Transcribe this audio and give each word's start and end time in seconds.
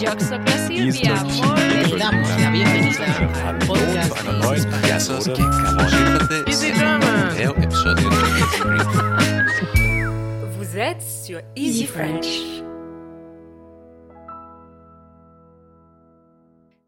Vous 0.00 0.06
êtes 10.78 11.02
sur 11.02 11.40
Easy 11.54 11.84
French. 11.84 12.40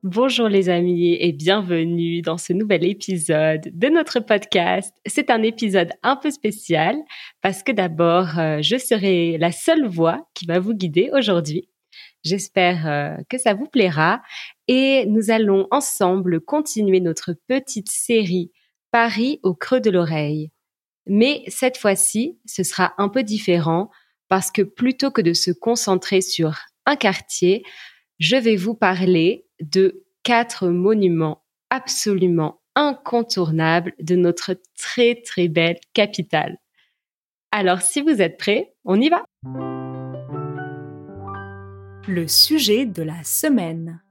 Bonjour 0.03 0.49
les 0.49 0.71
amis 0.71 1.19
et 1.21 1.33
bienvenue 1.33 2.23
dans 2.23 2.39
ce 2.39 2.55
nouvel 2.55 2.87
épisode 2.87 3.71
de 3.75 3.89
notre 3.89 4.21
podcast. 4.21 4.95
C'est 5.05 5.29
un 5.29 5.43
épisode 5.43 5.91
un 6.03 6.17
peu 6.17 6.31
spécial 6.31 6.97
parce 7.43 7.63
que 7.63 7.73
d'abord, 7.73 8.39
euh, 8.39 8.63
je 8.63 8.79
serai 8.79 9.37
la 9.37 9.53
seule 9.53 9.87
voix 9.87 10.27
qui 10.33 10.47
va 10.47 10.59
vous 10.59 10.73
guider 10.73 11.11
aujourd'hui. 11.13 11.69
J'espère 12.23 12.87
euh, 12.87 13.17
que 13.29 13.39
ça 13.39 13.55
vous 13.55 13.67
plaira 13.67 14.23
et 14.69 15.07
nous 15.07 15.31
allons 15.31 15.67
ensemble 15.71 16.41
continuer 16.41 17.01
notre 17.01 17.35
petite 17.49 17.91
série 17.91 18.53
Paris 18.91 19.41
au 19.43 19.55
creux 19.55 19.81
de 19.81 19.91
l'oreille. 19.91 20.51
Mais 21.07 21.43
cette 21.49 21.77
fois-ci, 21.77 22.39
ce 22.47 22.63
sera 22.63 22.95
un 22.99 23.09
peu 23.09 23.23
différent 23.25 23.91
parce 24.29 24.51
que 24.51 24.63
plutôt 24.63 25.11
que 25.11 25.21
de 25.21 25.33
se 25.33 25.51
concentrer 25.51 26.21
sur 26.21 26.59
un 26.87 26.97
quartier, 26.97 27.65
je 28.19 28.37
vais 28.37 28.57
vous 28.57 28.75
parler 28.75 29.47
de 29.61 30.05
quatre 30.23 30.69
monuments 30.69 31.43
absolument 31.71 32.61
incontournables 32.75 33.95
de 33.99 34.15
notre 34.15 34.57
très 34.79 35.17
très 35.17 35.49
belle 35.49 35.79
capitale. 35.93 36.59
Alors 37.51 37.83
si 37.83 38.01
vous 38.01 38.23
êtes 38.23 38.39
prêts, 38.39 38.75
on 38.85 39.01
y 39.01 39.09
va 39.09 39.25
Le 42.09 42.27
sujet 42.27 42.85
de 42.85 43.03
la 43.03 43.23
semaine. 43.23 44.03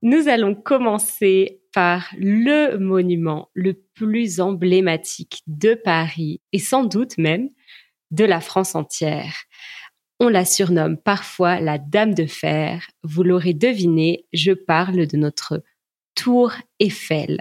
Nous 0.00 0.28
allons 0.28 0.54
commencer 0.54 1.60
par 1.72 2.08
le 2.16 2.76
monument 2.78 3.50
le 3.52 3.74
plus 3.94 4.40
emblématique 4.40 5.42
de 5.48 5.74
Paris 5.74 6.40
et 6.52 6.60
sans 6.60 6.84
doute 6.84 7.18
même 7.18 7.48
de 8.12 8.24
la 8.24 8.40
France 8.40 8.76
entière. 8.76 9.34
On 10.20 10.28
la 10.28 10.44
surnomme 10.44 10.96
parfois 10.96 11.58
la 11.60 11.78
Dame 11.78 12.14
de 12.14 12.26
Fer. 12.26 12.86
Vous 13.02 13.24
l'aurez 13.24 13.54
deviné, 13.54 14.26
je 14.32 14.52
parle 14.52 15.06
de 15.06 15.16
notre 15.16 15.64
Tour 16.14 16.52
Eiffel. 16.78 17.40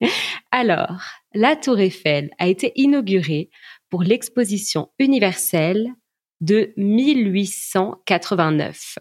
Alors, 0.50 1.02
la 1.34 1.54
Tour 1.54 1.78
Eiffel 1.78 2.30
a 2.38 2.48
été 2.48 2.72
inaugurée 2.76 3.50
pour 3.90 4.02
l'exposition 4.02 4.90
universelle 4.98 5.92
de 6.40 6.72
1889, 6.76 8.98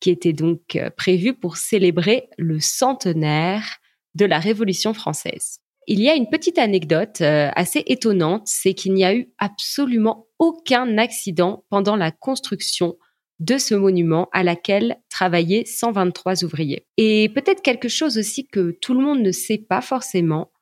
qui 0.00 0.10
était 0.10 0.32
donc 0.32 0.76
euh, 0.76 0.90
prévue 0.90 1.34
pour 1.34 1.56
célébrer 1.56 2.28
le 2.38 2.60
centenaire 2.60 3.78
de 4.14 4.24
la 4.24 4.38
Révolution 4.38 4.94
française. 4.94 5.58
Il 5.88 6.00
y 6.00 6.08
a 6.08 6.14
une 6.14 6.28
petite 6.28 6.58
anecdote 6.58 7.20
euh, 7.20 7.50
assez 7.56 7.82
étonnante, 7.86 8.46
c'est 8.46 8.74
qu'il 8.74 8.94
n'y 8.94 9.04
a 9.04 9.14
eu 9.14 9.32
absolument 9.38 10.26
aucun 10.38 10.98
accident 10.98 11.64
pendant 11.70 11.96
la 11.96 12.10
construction 12.10 12.96
de 13.40 13.58
ce 13.58 13.74
monument 13.74 14.28
à 14.32 14.44
laquelle 14.44 14.98
travaillaient 15.08 15.64
123 15.64 16.44
ouvriers. 16.44 16.86
Et 16.96 17.28
peut-être 17.28 17.62
quelque 17.62 17.88
chose 17.88 18.16
aussi 18.16 18.46
que 18.46 18.76
tout 18.80 18.94
le 18.94 19.00
monde 19.00 19.20
ne 19.20 19.32
sait 19.32 19.58
pas 19.58 19.80
forcément, 19.80 20.52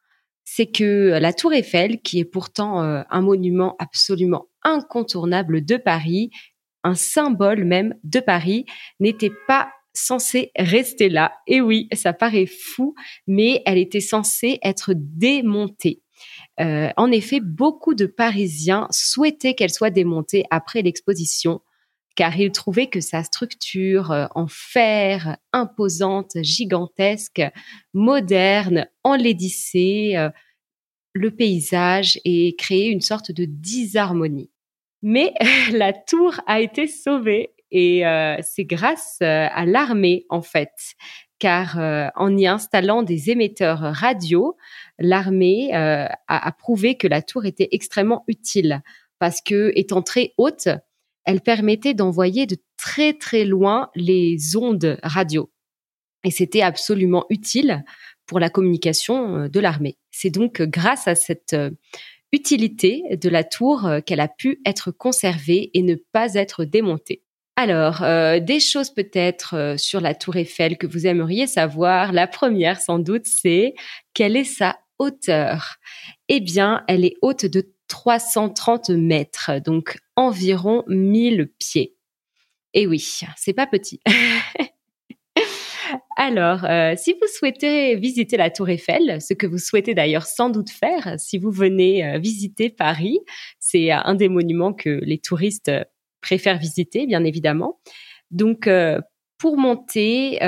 c'est 0.45 0.67
que 0.67 1.19
la 1.21 1.33
Tour 1.33 1.53
Eiffel, 1.53 2.01
qui 2.01 2.21
est 2.21 2.25
pourtant 2.25 2.83
euh, 2.83 3.03
un 3.11 3.21
monument 3.21 3.77
absolument 3.79 4.47
incontournable 4.63 5.65
de 5.65 5.77
Paris, 5.77 6.31
un 6.85 6.95
symbole 6.95 7.65
même 7.65 7.95
de 8.05 8.21
Paris, 8.21 8.65
n'était 9.01 9.33
pas 9.47 9.71
censée 9.93 10.53
rester 10.57 11.09
là. 11.09 11.33
Et 11.47 11.61
oui, 11.61 11.89
ça 11.93 12.13
paraît 12.13 12.47
fou, 12.47 12.95
mais 13.27 13.63
elle 13.67 13.79
était 13.79 14.01
censée 14.01 14.59
être 14.63 14.93
démontée. 14.97 16.03
Euh, 16.61 16.91
en 16.97 17.11
effet, 17.11 17.41
beaucoup 17.41 17.95
de 17.95 18.07
Parisiens 18.07 18.87
souhaitaient 18.91 19.55
qu'elle 19.55 19.71
soit 19.71 19.91
démontée 19.91 20.45
après 20.51 20.83
l'exposition, 20.83 21.61
car 22.17 22.39
ils 22.39 22.53
trouvaient 22.53 22.89
que 22.89 23.01
sa 23.01 23.25
structure 23.25 24.13
euh, 24.13 24.27
en 24.35 24.47
fer, 24.47 25.39
imposante, 25.53 26.33
gigantesque, 26.43 27.43
moderne, 27.95 28.87
enlaidissait 29.05 30.17
euh, 30.17 30.29
le 31.13 31.31
paysage 31.31 32.21
et 32.25 32.55
créait 32.57 32.89
une 32.89 33.01
sorte 33.01 33.33
de 33.33 33.45
disharmonie. 33.45 34.51
Mais 35.03 35.33
la 35.73 35.93
tour 35.93 36.41
a 36.47 36.61
été 36.61 36.87
sauvée 36.87 37.55
et 37.71 38.07
euh, 38.07 38.37
c'est 38.43 38.65
grâce 38.65 39.19
euh, 39.23 39.47
à 39.51 39.65
l'armée 39.65 40.27
en 40.29 40.43
fait, 40.43 40.95
car 41.39 41.79
euh, 41.79 42.09
en 42.17 42.37
y 42.37 42.47
installant 42.47 43.03
des 43.03 43.31
émetteurs 43.31 43.81
radio, 43.81 44.57
l'armée 44.99 45.73
a, 45.73 46.17
a 46.27 46.53
prouvé 46.53 46.97
que 46.97 47.07
la 47.07 47.23
tour 47.23 47.47
était 47.47 47.69
extrêmement 47.73 48.25
utile 48.27 48.83
parce 49.19 49.41
que 49.41 49.73
étant 49.75 50.03
très 50.03 50.33
haute, 50.37 50.69
elle 51.25 51.41
permettait 51.41 51.95
d'envoyer 51.95 52.47
de 52.47 52.57
très 52.77 53.13
très 53.13 53.45
loin 53.45 53.91
les 53.95 54.57
ondes 54.57 54.99
radio. 55.03 55.51
Et 56.25 56.31
c'était 56.31 56.63
absolument 56.63 57.25
utile 57.31 57.85
pour 58.31 58.39
la 58.39 58.49
communication 58.49 59.37
euh, 59.37 59.49
de 59.49 59.59
l'armée. 59.59 59.99
C'est 60.13 60.31
donc 60.31 60.63
grâce 60.63 61.09
à 61.09 61.17
cette 61.17 61.53
euh, 61.53 61.71
utilité 62.31 63.03
de 63.11 63.29
la 63.29 63.43
tour 63.43 63.87
euh, 63.87 64.01
qu'elle 64.01 64.21
a 64.21 64.29
pu 64.29 64.61
être 64.65 64.93
conservée 64.93 65.73
et 65.75 65.83
ne 65.83 65.97
pas 65.97 66.35
être 66.35 66.65
démontée. 66.65 67.25
Alors, 67.57 68.01
des 68.41 68.59
choses 68.59 68.89
peut-être 68.89 69.75
sur 69.77 70.01
la 70.01 70.15
tour 70.15 70.37
Eiffel 70.37 70.79
que 70.79 70.87
vous 70.87 71.07
aimeriez 71.07 71.47
savoir. 71.47 72.11
La 72.13 72.27
première, 72.27 72.81
sans 72.81 72.99
doute, 72.99 73.27
c'est 73.27 73.75
quelle 74.15 74.37
est 74.37 74.45
sa 74.45 74.79
hauteur? 74.99 75.77
Eh 76.29 76.41
bien, 76.41 76.85
elle 76.89 77.05
est 77.05 77.17
haute 77.21 77.45
de 77.45 77.75
330 77.89 78.91
mètres, 78.91 79.51
donc 79.63 79.99
environ 80.17 80.85
1000 80.87 81.51
pieds. 81.59 81.97
Et 82.73 82.87
oui, 82.87 83.05
c'est 83.37 83.53
pas 83.53 83.67
petit. 83.67 84.01
Alors, 86.23 86.67
euh, 86.67 86.93
si 86.99 87.15
vous 87.15 87.27
souhaitez 87.35 87.97
visiter 87.97 88.37
la 88.37 88.51
Tour 88.51 88.69
Eiffel, 88.69 89.23
ce 89.23 89.33
que 89.33 89.47
vous 89.47 89.57
souhaitez 89.57 89.95
d'ailleurs 89.95 90.27
sans 90.27 90.51
doute 90.51 90.69
faire 90.69 91.15
si 91.19 91.39
vous 91.39 91.51
venez 91.51 92.05
euh, 92.05 92.19
visiter 92.19 92.69
Paris, 92.69 93.21
c'est 93.59 93.91
euh, 93.91 93.97
un 94.05 94.15
des 94.17 94.29
monuments 94.29 94.75
que 94.75 95.01
les 95.03 95.17
touristes 95.17 95.71
préfèrent 96.21 96.59
visiter, 96.59 97.07
bien 97.07 97.25
évidemment. 97.25 97.81
Donc, 98.31 98.69
pour 99.39 99.57
monter, 99.57 100.39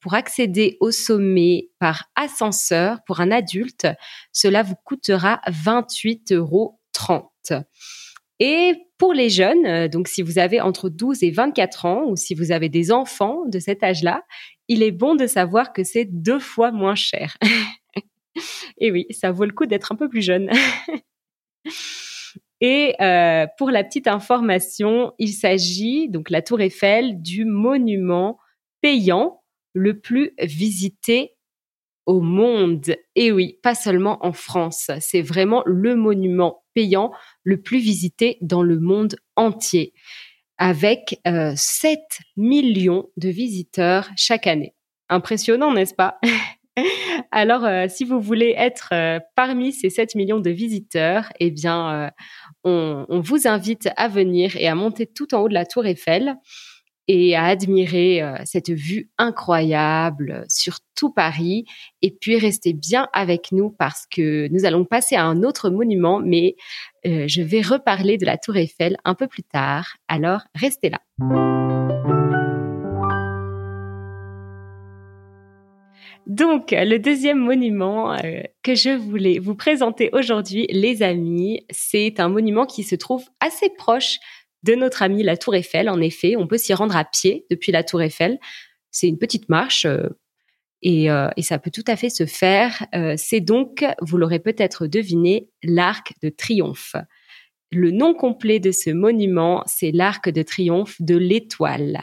pour 0.00 0.14
accéder 0.14 0.76
au 0.80 0.90
sommet 0.90 1.68
par 1.78 2.10
ascenseur 2.16 2.98
pour 3.06 3.20
un 3.20 3.30
adulte, 3.30 3.86
cela 4.32 4.64
vous 4.64 4.74
coûtera 4.84 5.40
28,30 5.46 6.34
euros. 6.34 6.80
Et 8.38 8.74
pour 8.98 9.14
les 9.14 9.30
jeunes, 9.30 9.66
euh, 9.66 9.88
donc 9.88 10.08
si 10.08 10.22
vous 10.22 10.38
avez 10.38 10.60
entre 10.60 10.88
12 10.88 11.22
et 11.22 11.30
24 11.30 11.84
ans 11.86 12.04
ou 12.06 12.16
si 12.16 12.34
vous 12.34 12.52
avez 12.52 12.68
des 12.68 12.92
enfants 12.92 13.44
de 13.46 13.58
cet 13.58 13.82
âge-là, 13.82 14.22
il 14.68 14.82
est 14.82 14.92
bon 14.92 15.14
de 15.14 15.26
savoir 15.26 15.72
que 15.72 15.84
c'est 15.84 16.04
deux 16.04 16.38
fois 16.38 16.72
moins 16.72 16.94
cher. 16.94 17.36
et 18.78 18.90
oui, 18.90 19.06
ça 19.10 19.30
vaut 19.30 19.44
le 19.44 19.52
coup 19.52 19.66
d'être 19.66 19.92
un 19.92 19.96
peu 19.96 20.08
plus 20.08 20.22
jeune. 20.22 20.50
Et 22.62 22.94
euh, 23.02 23.46
pour 23.58 23.70
la 23.70 23.84
petite 23.84 24.08
information, 24.08 25.12
il 25.18 25.32
s'agit 25.32 26.08
donc 26.08 26.30
la 26.30 26.40
Tour 26.40 26.60
Eiffel 26.60 27.20
du 27.20 27.44
monument 27.44 28.38
payant 28.80 29.42
le 29.74 30.00
plus 30.00 30.32
visité 30.38 31.35
au 32.06 32.20
monde. 32.20 32.94
Et 33.14 33.32
oui, 33.32 33.58
pas 33.62 33.74
seulement 33.74 34.24
en 34.24 34.32
France, 34.32 34.90
c'est 35.00 35.22
vraiment 35.22 35.62
le 35.66 35.96
monument 35.96 36.64
payant 36.74 37.12
le 37.42 37.60
plus 37.60 37.78
visité 37.78 38.38
dans 38.40 38.62
le 38.62 38.78
monde 38.78 39.16
entier, 39.34 39.92
avec 40.58 41.20
euh, 41.26 41.52
7 41.54 42.00
millions 42.36 43.08
de 43.16 43.28
visiteurs 43.28 44.08
chaque 44.16 44.46
année. 44.46 44.74
Impressionnant, 45.08 45.72
n'est-ce 45.72 45.94
pas? 45.94 46.18
Alors, 47.30 47.64
euh, 47.64 47.86
si 47.88 48.04
vous 48.04 48.20
voulez 48.20 48.54
être 48.56 48.90
euh, 48.92 49.18
parmi 49.34 49.72
ces 49.72 49.90
7 49.90 50.14
millions 50.14 50.40
de 50.40 50.50
visiteurs, 50.50 51.32
eh 51.40 51.50
bien, 51.50 51.90
euh, 51.90 52.10
on, 52.64 53.06
on 53.08 53.20
vous 53.20 53.48
invite 53.48 53.88
à 53.96 54.08
venir 54.08 54.56
et 54.56 54.68
à 54.68 54.74
monter 54.74 55.06
tout 55.06 55.34
en 55.34 55.40
haut 55.40 55.48
de 55.48 55.54
la 55.54 55.64
tour 55.64 55.86
Eiffel 55.86 56.36
et 57.08 57.36
à 57.36 57.44
admirer 57.44 58.22
euh, 58.22 58.36
cette 58.44 58.70
vue 58.70 59.10
incroyable 59.18 60.44
sur 60.48 60.78
tout 60.96 61.10
Paris. 61.10 61.64
Et 62.02 62.10
puis 62.10 62.38
restez 62.38 62.72
bien 62.72 63.08
avec 63.12 63.52
nous 63.52 63.70
parce 63.70 64.06
que 64.10 64.48
nous 64.48 64.64
allons 64.64 64.84
passer 64.84 65.14
à 65.16 65.24
un 65.24 65.42
autre 65.42 65.70
monument, 65.70 66.20
mais 66.20 66.56
euh, 67.06 67.24
je 67.28 67.42
vais 67.42 67.60
reparler 67.60 68.18
de 68.18 68.26
la 68.26 68.38
tour 68.38 68.56
Eiffel 68.56 68.96
un 69.04 69.14
peu 69.14 69.28
plus 69.28 69.44
tard. 69.44 69.96
Alors 70.08 70.42
restez 70.54 70.90
là. 70.90 71.00
Donc, 76.26 76.72
le 76.72 76.98
deuxième 76.98 77.38
monument 77.38 78.12
euh, 78.12 78.42
que 78.64 78.74
je 78.74 78.90
voulais 78.90 79.38
vous 79.38 79.54
présenter 79.54 80.10
aujourd'hui, 80.12 80.66
les 80.70 81.04
amis, 81.04 81.64
c'est 81.70 82.18
un 82.18 82.28
monument 82.28 82.66
qui 82.66 82.82
se 82.82 82.96
trouve 82.96 83.24
assez 83.38 83.70
proche 83.70 84.18
de 84.66 84.74
notre 84.74 85.02
ami 85.02 85.22
la 85.22 85.36
Tour 85.36 85.54
Eiffel. 85.54 85.88
En 85.88 86.00
effet, 86.00 86.36
on 86.36 86.46
peut 86.46 86.58
s'y 86.58 86.74
rendre 86.74 86.96
à 86.96 87.04
pied 87.04 87.46
depuis 87.50 87.72
la 87.72 87.84
Tour 87.84 88.02
Eiffel. 88.02 88.38
C'est 88.90 89.08
une 89.08 89.18
petite 89.18 89.48
marche 89.48 89.86
euh, 89.86 90.08
et, 90.82 91.10
euh, 91.10 91.28
et, 91.36 91.42
ça 91.42 91.58
peut 91.58 91.70
tout 91.70 91.84
à 91.86 91.96
fait 91.96 92.10
se 92.10 92.26
faire. 92.26 92.86
Euh, 92.94 93.14
c'est 93.16 93.40
donc, 93.40 93.84
vous 94.02 94.18
l'aurez 94.18 94.40
peut-être 94.40 94.86
deviné, 94.86 95.48
l'Arc 95.62 96.12
de 96.22 96.28
Triomphe. 96.28 96.96
Le 97.72 97.90
nom 97.90 98.14
complet 98.14 98.60
de 98.60 98.72
ce 98.72 98.90
monument, 98.90 99.62
c'est 99.66 99.90
l'Arc 99.92 100.28
de 100.28 100.42
Triomphe 100.42 101.00
de 101.00 101.16
l'Étoile. 101.16 102.02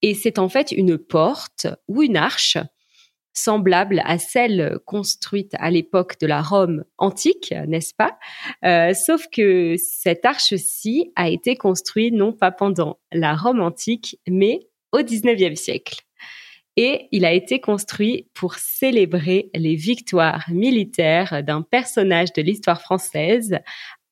Et 0.00 0.14
c'est 0.14 0.38
en 0.38 0.48
fait 0.48 0.72
une 0.72 0.96
porte 0.96 1.66
ou 1.88 2.02
une 2.02 2.16
arche 2.16 2.56
semblable 3.42 4.02
à 4.04 4.18
celle 4.18 4.78
construite 4.84 5.54
à 5.58 5.70
l'époque 5.70 6.18
de 6.20 6.26
la 6.26 6.42
Rome 6.42 6.84
antique, 6.98 7.54
n'est-ce 7.66 7.94
pas? 7.94 8.18
Euh, 8.64 8.94
Sauf 8.94 9.26
que 9.30 9.76
cette 9.78 10.24
arche-ci 10.24 11.12
a 11.16 11.28
été 11.28 11.56
construite 11.56 12.14
non 12.14 12.32
pas 12.32 12.50
pendant 12.50 12.98
la 13.12 13.34
Rome 13.34 13.60
antique, 13.60 14.18
mais 14.28 14.68
au 14.92 15.02
XIXe 15.02 15.60
siècle. 15.60 16.00
Et 16.76 17.08
il 17.10 17.24
a 17.24 17.32
été 17.32 17.60
construit 17.60 18.28
pour 18.34 18.54
célébrer 18.54 19.50
les 19.54 19.74
victoires 19.74 20.44
militaires 20.48 21.42
d'un 21.42 21.62
personnage 21.62 22.32
de 22.32 22.42
l'histoire 22.42 22.80
française 22.80 23.58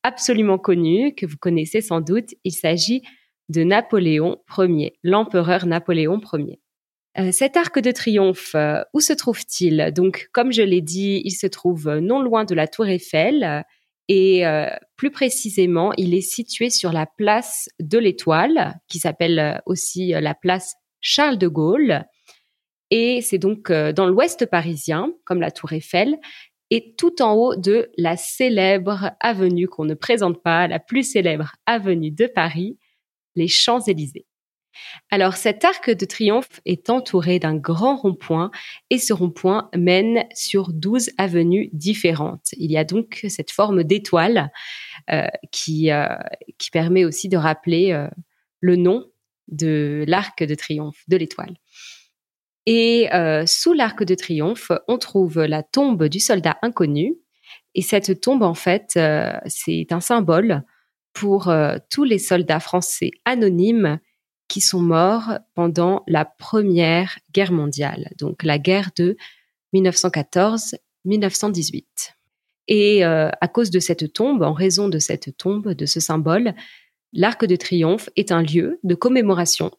absolument 0.03 0.59
connu, 0.59 1.15
que 1.15 1.27
vous 1.27 1.37
connaissez 1.37 1.81
sans 1.81 2.01
doute. 2.01 2.31
Il 2.45 2.53
s'agit 2.53 3.03
de 3.49 3.63
Napoléon 3.63 4.39
Ier, 4.59 4.95
l'empereur 5.03 5.67
Napoléon 5.67 6.21
Ier. 6.33 6.61
Euh, 7.19 7.33
cet 7.33 7.57
arc 7.57 7.79
de 7.79 7.91
triomphe, 7.93 8.55
euh, 8.55 8.83
où 8.93 9.01
se 9.01 9.13
trouve-t-il? 9.13 9.93
Donc, 9.95 10.29
comme 10.33 10.53
je 10.53 10.63
l'ai 10.63 10.83
dit, 10.83 11.23
il 11.25 11.33
se 11.33 11.47
trouve 11.47 11.89
non 11.99 12.21
loin 12.21 12.45
de 12.45 12.55
la 12.55 12.67
Tour 12.67 12.87
Eiffel 12.87 13.65
et 14.09 14.47
euh, 14.47 14.69
plus 14.97 15.11
précisément, 15.11 15.93
il 15.97 16.15
est 16.15 16.21
situé 16.21 16.71
sur 16.71 16.93
la 16.93 17.07
place 17.07 17.69
de 17.81 17.99
l'Étoile, 17.99 18.79
qui 18.89 18.99
s'appelle 18.99 19.61
aussi 19.67 20.09
la 20.09 20.35
place 20.35 20.75
Charles 21.01 21.39
de 21.39 21.49
Gaulle. 21.49 22.05
Et 22.91 23.21
c'est 23.21 23.39
donc 23.39 23.73
dans 23.73 24.07
l'ouest 24.07 24.47
parisien, 24.47 25.13
comme 25.25 25.41
la 25.41 25.51
Tour 25.51 25.73
Eiffel, 25.73 26.19
et 26.71 26.95
tout 26.97 27.21
en 27.21 27.33
haut 27.35 27.57
de 27.57 27.91
la 27.97 28.17
célèbre 28.17 29.11
avenue 29.19 29.67
qu'on 29.67 29.85
ne 29.85 29.95
présente 29.95 30.41
pas, 30.43 30.69
la 30.69 30.79
plus 30.79 31.03
célèbre 31.03 31.57
avenue 31.67 32.13
de 32.13 32.27
Paris, 32.27 32.79
les 33.35 33.49
Champs-Élysées. 33.49 34.27
Alors 35.11 35.37
cet 35.37 35.65
arc 35.65 35.91
de 35.91 36.05
triomphe 36.05 36.61
est 36.65 36.91
entouré 36.91 37.39
d'un 37.39 37.55
grand 37.55 37.97
rond-point 37.97 38.51
et 38.91 38.99
ce 38.99 39.13
rond-point 39.13 39.71
mène 39.77 40.25
sur 40.35 40.73
12 40.73 41.11
avenues 41.19 41.71
différentes. 41.73 42.49
Il 42.57 42.71
y 42.71 42.77
a 42.77 42.85
donc 42.85 43.25
cette 43.29 43.51
forme 43.51 43.85
d'étoile 43.85 44.51
euh, 45.11 45.29
qui, 45.53 45.91
euh, 45.91 46.07
qui 46.59 46.71
permet 46.71 47.05
aussi 47.05 47.29
de 47.29 47.37
rappeler 47.37 47.93
euh, 47.93 48.09
le 48.61 48.77
nom 48.77 49.07
de 49.49 50.05
l'arc 50.09 50.43
de 50.43 50.55
triomphe, 50.55 51.05
de 51.07 51.17
l'étoile. 51.17 51.57
Et 52.69 53.09
sous 53.47 53.75
l'arc 53.75 54.03
de 54.03 54.17
triomphe, 54.17 54.73
on 54.89 54.99
trouve 54.99 55.45
la 55.45 55.63
tombe 55.63 56.09
du 56.09 56.19
soldat 56.19 56.59
inconnu. 56.63 57.15
Et 57.77 57.83
cette 57.83 58.21
tombe, 58.21 58.43
en 58.43 58.55
fait, 58.55 58.99
c'est 59.47 59.87
un 59.93 60.01
symbole 60.01 60.65
pour 61.13 61.55
tous 61.91 62.03
les 62.03 62.19
soldats 62.19 62.59
français 62.59 63.13
anonymes 63.25 64.01
qui 64.49 64.61
sont 64.61 64.81
morts 64.81 65.39
pendant 65.55 66.03
la 66.07 66.25
Première 66.25 67.19
Guerre 67.33 67.53
mondiale, 67.53 68.13
donc 68.19 68.43
la 68.43 68.59
guerre 68.59 68.91
de 68.97 69.17
1914-1918. 69.75 71.85
Et 72.69 73.05
euh, 73.05 73.31
à 73.41 73.49
cause 73.49 73.71
de 73.71 73.79
cette 73.79 74.13
tombe, 74.13 74.43
en 74.43 74.53
raison 74.53 74.89
de 74.89 74.99
cette 74.99 75.37
tombe, 75.37 75.73
de 75.73 75.87
ce 75.87 76.01
symbole, 76.01 76.55
l'Arc 77.13 77.45
de 77.45 77.57
Triomphe 77.57 78.11
est 78.17 78.33
un 78.33 78.43
lieu 78.43 78.81
de 78.83 78.95
commémoration. 78.95 79.71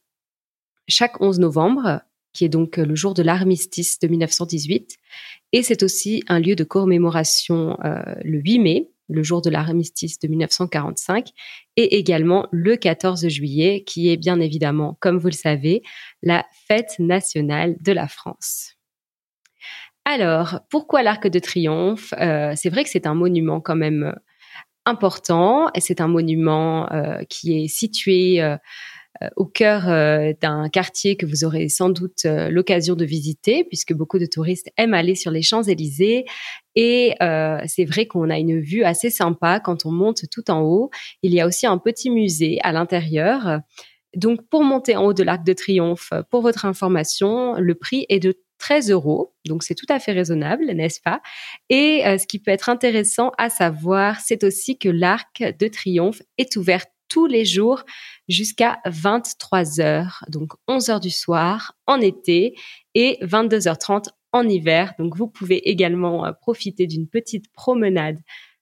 Chaque 0.87 1.21
11 1.21 1.39
novembre, 1.39 2.01
qui 2.33 2.45
est 2.45 2.49
donc 2.49 2.77
le 2.77 2.95
jour 2.95 3.13
de 3.13 3.23
l'armistice 3.23 3.99
de 3.99 4.07
1918, 4.07 4.97
et 5.53 5.63
c'est 5.63 5.83
aussi 5.83 6.23
un 6.27 6.39
lieu 6.39 6.55
de 6.55 6.63
commémoration 6.63 7.77
euh, 7.83 8.01
le 8.23 8.39
8 8.39 8.59
mai, 8.59 8.89
le 9.07 9.23
jour 9.23 9.41
de 9.41 9.49
l'armistice 9.49 10.19
de 10.19 10.27
1945, 10.27 11.29
et 11.75 11.97
également 11.97 12.47
le 12.51 12.75
14 12.75 13.27
juillet, 13.27 13.83
qui 13.85 14.09
est 14.09 14.17
bien 14.17 14.39
évidemment, 14.39 14.97
comme 14.99 15.17
vous 15.17 15.27
le 15.27 15.33
savez, 15.33 15.81
la 16.21 16.45
fête 16.67 16.95
nationale 16.99 17.75
de 17.81 17.91
la 17.91 18.07
France. 18.07 18.75
Alors, 20.05 20.61
pourquoi 20.69 21.03
l'Arc 21.03 21.27
de 21.27 21.39
Triomphe? 21.39 22.13
Euh, 22.19 22.53
C'est 22.55 22.69
vrai 22.69 22.83
que 22.83 22.89
c'est 22.89 23.07
un 23.07 23.15
monument 23.15 23.59
quand 23.59 23.75
même 23.75 24.15
important, 24.87 25.69
et 25.75 25.81
c'est 25.81 26.01
un 26.01 26.07
monument 26.07 26.89
euh, 26.91 27.21
qui 27.29 27.61
est 27.61 27.67
situé 27.67 28.41
euh, 28.41 28.55
euh, 28.55 28.57
au 29.35 29.45
cœur 29.45 29.89
euh, 29.89 30.33
d'un 30.41 30.69
quartier 30.69 31.15
que 31.15 31.25
vous 31.25 31.43
aurez 31.43 31.69
sans 31.69 31.89
doute 31.89 32.25
euh, 32.25 32.49
l'occasion 32.49 32.95
de 32.95 33.05
visiter, 33.05 33.63
puisque 33.63 33.93
beaucoup 33.93 34.19
de 34.19 34.25
touristes 34.25 34.69
aiment 34.77 34.93
aller 34.93 35.15
sur 35.15 35.31
les 35.31 35.41
Champs-Élysées. 35.41 36.25
Et 36.75 37.15
c'est 37.65 37.85
vrai 37.85 38.05
qu'on 38.05 38.29
a 38.29 38.37
une 38.37 38.59
vue 38.59 38.83
assez 38.83 39.09
sympa 39.09 39.59
quand 39.59 39.87
on 39.87 39.91
monte 39.91 40.29
tout 40.29 40.51
en 40.51 40.61
haut. 40.61 40.91
Il 41.23 41.33
y 41.33 41.41
a 41.41 41.47
aussi 41.47 41.65
un 41.65 41.79
petit 41.79 42.11
musée 42.11 42.59
à 42.61 42.71
l'intérieur. 42.71 43.61
Donc, 44.15 44.47
pour 44.47 44.63
monter 44.63 44.95
en 44.95 45.05
haut 45.05 45.13
de 45.13 45.23
l'Arc 45.23 45.43
de 45.43 45.53
Triomphe, 45.53 46.13
pour 46.29 46.43
votre 46.43 46.65
information, 46.65 47.55
le 47.55 47.73
prix 47.73 48.05
est 48.09 48.19
de 48.19 48.35
13 48.59 48.91
euros. 48.91 49.33
Donc, 49.47 49.63
c'est 49.63 49.73
tout 49.73 49.87
à 49.89 49.97
fait 49.97 50.11
raisonnable, 50.11 50.65
n'est-ce 50.65 51.01
pas? 51.01 51.19
Et 51.69 52.03
ce 52.05 52.27
qui 52.27 52.37
peut 52.37 52.51
être 52.51 52.69
intéressant 52.69 53.31
à 53.39 53.49
savoir, 53.49 54.19
c'est 54.19 54.43
aussi 54.43 54.77
que 54.77 54.89
l'Arc 54.89 55.43
de 55.59 55.67
Triomphe 55.67 56.21
est 56.37 56.57
ouvert 56.57 56.85
tous 57.09 57.25
les 57.27 57.45
jours 57.45 57.83
jusqu'à 58.27 58.79
23 58.85 59.79
heures, 59.81 60.23
donc 60.29 60.53
11 60.67 60.89
heures 60.89 60.99
du 60.99 61.09
soir 61.09 61.73
en 61.85 61.99
été 61.99 62.55
et 62.95 63.17
22h30 63.21 64.05
en 64.31 64.47
hiver. 64.47 64.93
Donc 64.99 65.15
vous 65.15 65.27
pouvez 65.27 65.69
également 65.69 66.25
euh, 66.25 66.31
profiter 66.31 66.87
d'une 66.87 67.07
petite 67.07 67.51
promenade 67.51 68.19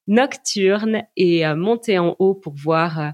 nocturne 0.08 1.04
et 1.18 1.46
euh, 1.46 1.56
monter 1.56 1.98
en 1.98 2.16
haut 2.20 2.36
pour 2.36 2.54
voir 2.54 3.00
euh, 3.00 3.10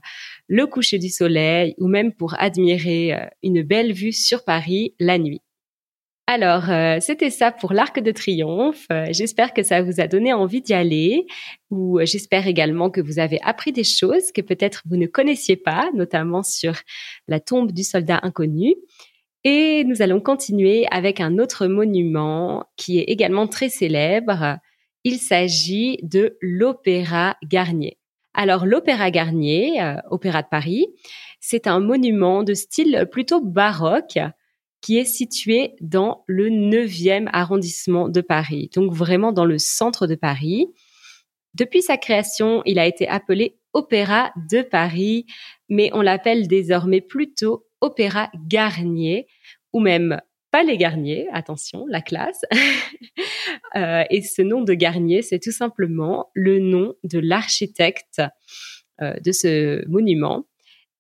le 0.48 0.68
coucher 0.68 1.00
du 1.00 1.10
soleil 1.10 1.74
ou 1.78 1.88
même 1.88 2.14
pour 2.14 2.36
admirer 2.40 3.18
une 3.44 3.64
belle 3.64 3.94
vue 3.94 4.12
sur 4.12 4.44
Paris 4.44 4.94
la 5.00 5.18
nuit. 5.18 5.42
Alors, 6.34 6.70
euh, 6.70 7.00
c'était 7.02 7.30
ça 7.30 7.52
pour 7.52 7.74
l'Arc 7.74 8.00
de 8.00 8.10
Triomphe. 8.12 8.88
Euh, 8.90 9.08
j'espère 9.12 9.54
que 9.54 9.64
ça 9.64 9.82
vous 9.82 10.00
a 10.00 10.08
donné 10.08 10.32
envie 10.32 10.62
d'y 10.62 10.74
aller, 10.74 11.26
ou 11.72 12.00
euh, 12.00 12.06
j'espère 12.06 12.48
également 12.48 12.90
que 12.90 13.02
vous 13.02 13.20
avez 13.20 13.38
appris 13.44 13.74
des 13.74 13.84
choses 13.84 14.32
que 14.32 14.40
peut-être 14.40 14.82
vous 14.86 14.96
ne 14.96 15.08
connaissiez 15.08 15.58
pas, 15.58 15.90
notamment 15.94 16.42
sur 16.42 16.76
la 17.28 17.42
tombe 17.42 17.74
du 17.74 17.84
soldat 17.84 18.22
inconnu. 18.24 18.76
Et 19.44 19.84
nous 19.84 20.02
allons 20.02 20.22
continuer 20.22 20.86
avec 20.90 21.20
un 21.20 21.38
autre 21.38 21.68
monument 21.68 22.64
qui 22.78 23.00
est 23.00 23.10
également 23.10 23.48
très 23.48 23.68
célèbre. 23.68 24.58
Il 25.04 25.18
s'agit 25.18 25.98
de 26.02 26.38
l'Opéra 26.40 27.36
Garnier. 27.44 27.98
Alors, 28.34 28.66
l'Opéra 28.66 29.12
Garnier, 29.12 29.82
Opéra 30.10 30.44
de 30.44 30.48
Paris, 30.50 30.88
c'est 31.42 31.68
un 31.68 31.82
monument 31.82 32.44
de 32.44 32.54
style 32.54 33.06
plutôt 33.12 33.42
baroque 33.42 34.18
qui 34.82 34.98
est 34.98 35.06
situé 35.06 35.76
dans 35.80 36.24
le 36.28 36.50
9e 36.50 37.30
arrondissement 37.32 38.10
de 38.10 38.22
Paris, 38.22 38.70
donc 38.74 38.94
vraiment 38.94 39.32
dans 39.32 39.46
le 39.46 39.58
centre 39.58 40.08
de 40.08 40.16
Paris. 40.16 40.68
Depuis 41.54 41.82
sa 41.82 41.98
création, 41.98 42.62
il 42.66 42.80
a 42.80 42.88
été 42.88 43.08
appelé 43.08 43.58
Opéra 43.74 44.32
de 44.50 44.62
Paris, 44.62 45.26
mais 45.70 45.90
on 45.94 46.02
l'appelle 46.02 46.48
désormais 46.48 47.02
plutôt 47.02 47.66
Opéra 47.80 48.30
Garnier, 48.48 49.28
ou 49.74 49.80
même 49.80 50.20
pas 50.52 50.64
les 50.64 50.78
Garnier, 50.78 51.28
attention, 51.32 51.86
la 51.88 52.02
classe. 52.02 52.42
euh, 53.76 54.04
et 54.10 54.22
ce 54.22 54.42
nom 54.42 54.62
de 54.62 54.74
Garnier, 54.74 55.22
c'est 55.22 55.40
tout 55.40 55.52
simplement 55.52 56.30
le 56.34 56.60
nom 56.60 56.94
de 57.04 57.20
l'architecte 57.20 58.22
euh, 59.02 59.14
de 59.24 59.32
ce 59.32 59.88
monument. 59.88 60.46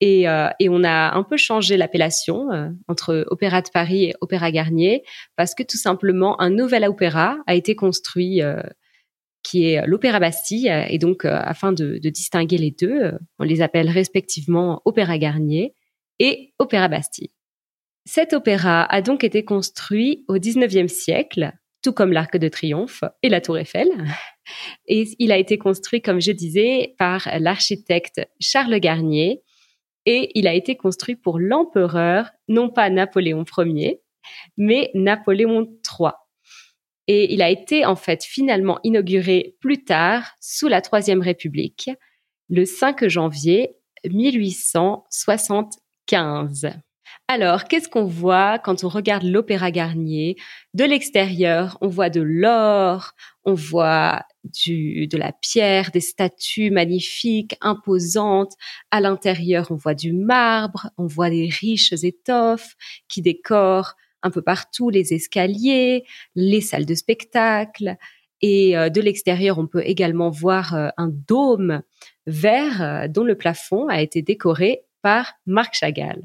Et, 0.03 0.27
euh, 0.27 0.50
et, 0.60 0.67
on 0.67 0.84
a 0.84 1.15
un 1.15 1.22
peu 1.22 1.38
changé 1.38 1.77
l'appellation 1.77 2.51
euh, 2.51 2.70
entre 2.88 3.24
Opéra 3.29 3.62
de 3.62 3.70
Paris 3.70 4.05
et 4.05 4.13
Opéra 4.20 4.51
Garnier 4.51 5.03
parce 5.36 5.53
que 5.53 5.62
tout 5.62 5.77
simplement 5.77 6.41
un 6.41 6.50
nouvel 6.50 6.86
opéra 6.86 7.38
a 7.46 7.53
été 7.53 7.75
construit 7.75 8.41
euh, 8.41 8.63
qui 9.43 9.70
est 9.70 9.86
l'Opéra 9.86 10.20
Bastille. 10.20 10.72
Et 10.89 10.98
donc, 10.98 11.25
afin 11.25 11.72
de, 11.72 12.00
de, 12.00 12.10
distinguer 12.10 12.58
les 12.58 12.72
deux, 12.72 13.13
on 13.38 13.43
les 13.43 13.62
appelle 13.62 13.89
respectivement 13.89 14.81
Opéra 14.86 15.20
Garnier 15.20 15.75
et 16.20 16.53
Opéra 16.58 16.88
Bastille. 16.88 17.31
Cet 18.05 18.34
opéra 18.34 18.84
a 18.84 19.01
donc 19.01 19.24
été 19.24 19.46
construit 19.46 20.25
au 20.27 20.38
19e 20.38 20.88
siècle, 20.88 21.53
tout 21.84 21.93
comme 21.93 22.12
l'Arc 22.12 22.38
de 22.38 22.48
Triomphe 22.48 23.03
et 23.22 23.29
la 23.29 23.41
Tour 23.41 23.58
Eiffel. 23.60 23.89
Et 24.88 25.08
il 25.20 25.31
a 25.31 25.38
été 25.38 25.58
construit, 25.58 26.01
comme 26.01 26.22
je 26.22 26.31
disais, 26.31 26.96
par 26.98 27.29
l'architecte 27.39 28.22
Charles 28.39 28.79
Garnier, 28.79 29.41
et 30.05 30.38
il 30.38 30.48
a 30.48 30.53
été 30.53 30.75
construit 30.75 31.15
pour 31.15 31.39
l'empereur, 31.39 32.31
non 32.48 32.70
pas 32.70 32.89
Napoléon 32.89 33.46
Ier, 33.58 34.01
mais 34.58 34.91
Napoléon 34.93 35.67
III. 36.00 36.12
Et 37.08 37.34
il 37.34 37.41
a 37.41 37.50
été 37.50 37.86
en 37.86 37.96
fait 37.96 38.24
finalement 38.24 38.79
inauguré 38.84 39.55
plus 39.60 39.84
tard, 39.84 40.36
sous 40.39 40.67
la 40.67 40.81
Troisième 40.81 41.22
République, 41.22 41.89
le 42.50 42.65
5 42.65 43.08
janvier 43.08 43.75
1875. 44.05 46.70
Alors, 47.27 47.65
qu'est-ce 47.65 47.89
qu'on 47.89 48.06
voit 48.06 48.60
quand 48.60 48.84
on 48.84 48.89
regarde 48.89 49.24
l'Opéra 49.24 49.72
Garnier? 49.72 50.36
De 50.74 50.84
l'extérieur, 50.84 51.77
on 51.82 51.88
voit 51.88 52.10
de 52.10 52.22
l'or, 52.22 53.13
on 53.46 53.53
voit 53.53 54.24
du, 54.44 55.08
de 55.08 55.18
la 55.18 55.32
pierre, 55.32 55.91
des 55.91 56.01
statues 56.01 56.72
magnifiques, 56.72 57.56
imposantes. 57.62 58.53
À 58.91 59.01
l'intérieur, 59.01 59.68
on 59.72 59.75
voit 59.75 59.96
du 59.96 60.13
marbre, 60.13 60.89
on 60.98 61.06
voit 61.06 61.30
des 61.30 61.50
riches 61.50 61.94
étoffes 62.03 62.75
qui 63.08 63.22
décorent 63.22 63.96
un 64.24 64.30
peu 64.30 64.41
partout 64.41 64.89
les 64.89 65.13
escaliers, 65.13 66.03
les 66.36 66.62
salles 66.62 66.86
de 66.86 66.96
spectacle. 66.96 67.96
Et 68.41 68.77
euh, 68.77 68.89
de 68.89 69.01
l'extérieur, 69.01 69.60
on 69.60 69.68
peut 69.68 69.84
également 69.86 70.30
voir 70.30 70.75
euh, 70.75 70.89
un 70.98 71.10
dôme 71.10 71.82
vert 72.25 72.82
euh, 72.82 73.08
dont 73.08 73.24
le 73.24 73.36
plafond 73.36 73.88
a 73.88 74.01
été 74.01 74.22
décoré 74.22 74.82
par 75.01 75.34
Marc 75.46 75.75
Chagall. 75.75 76.22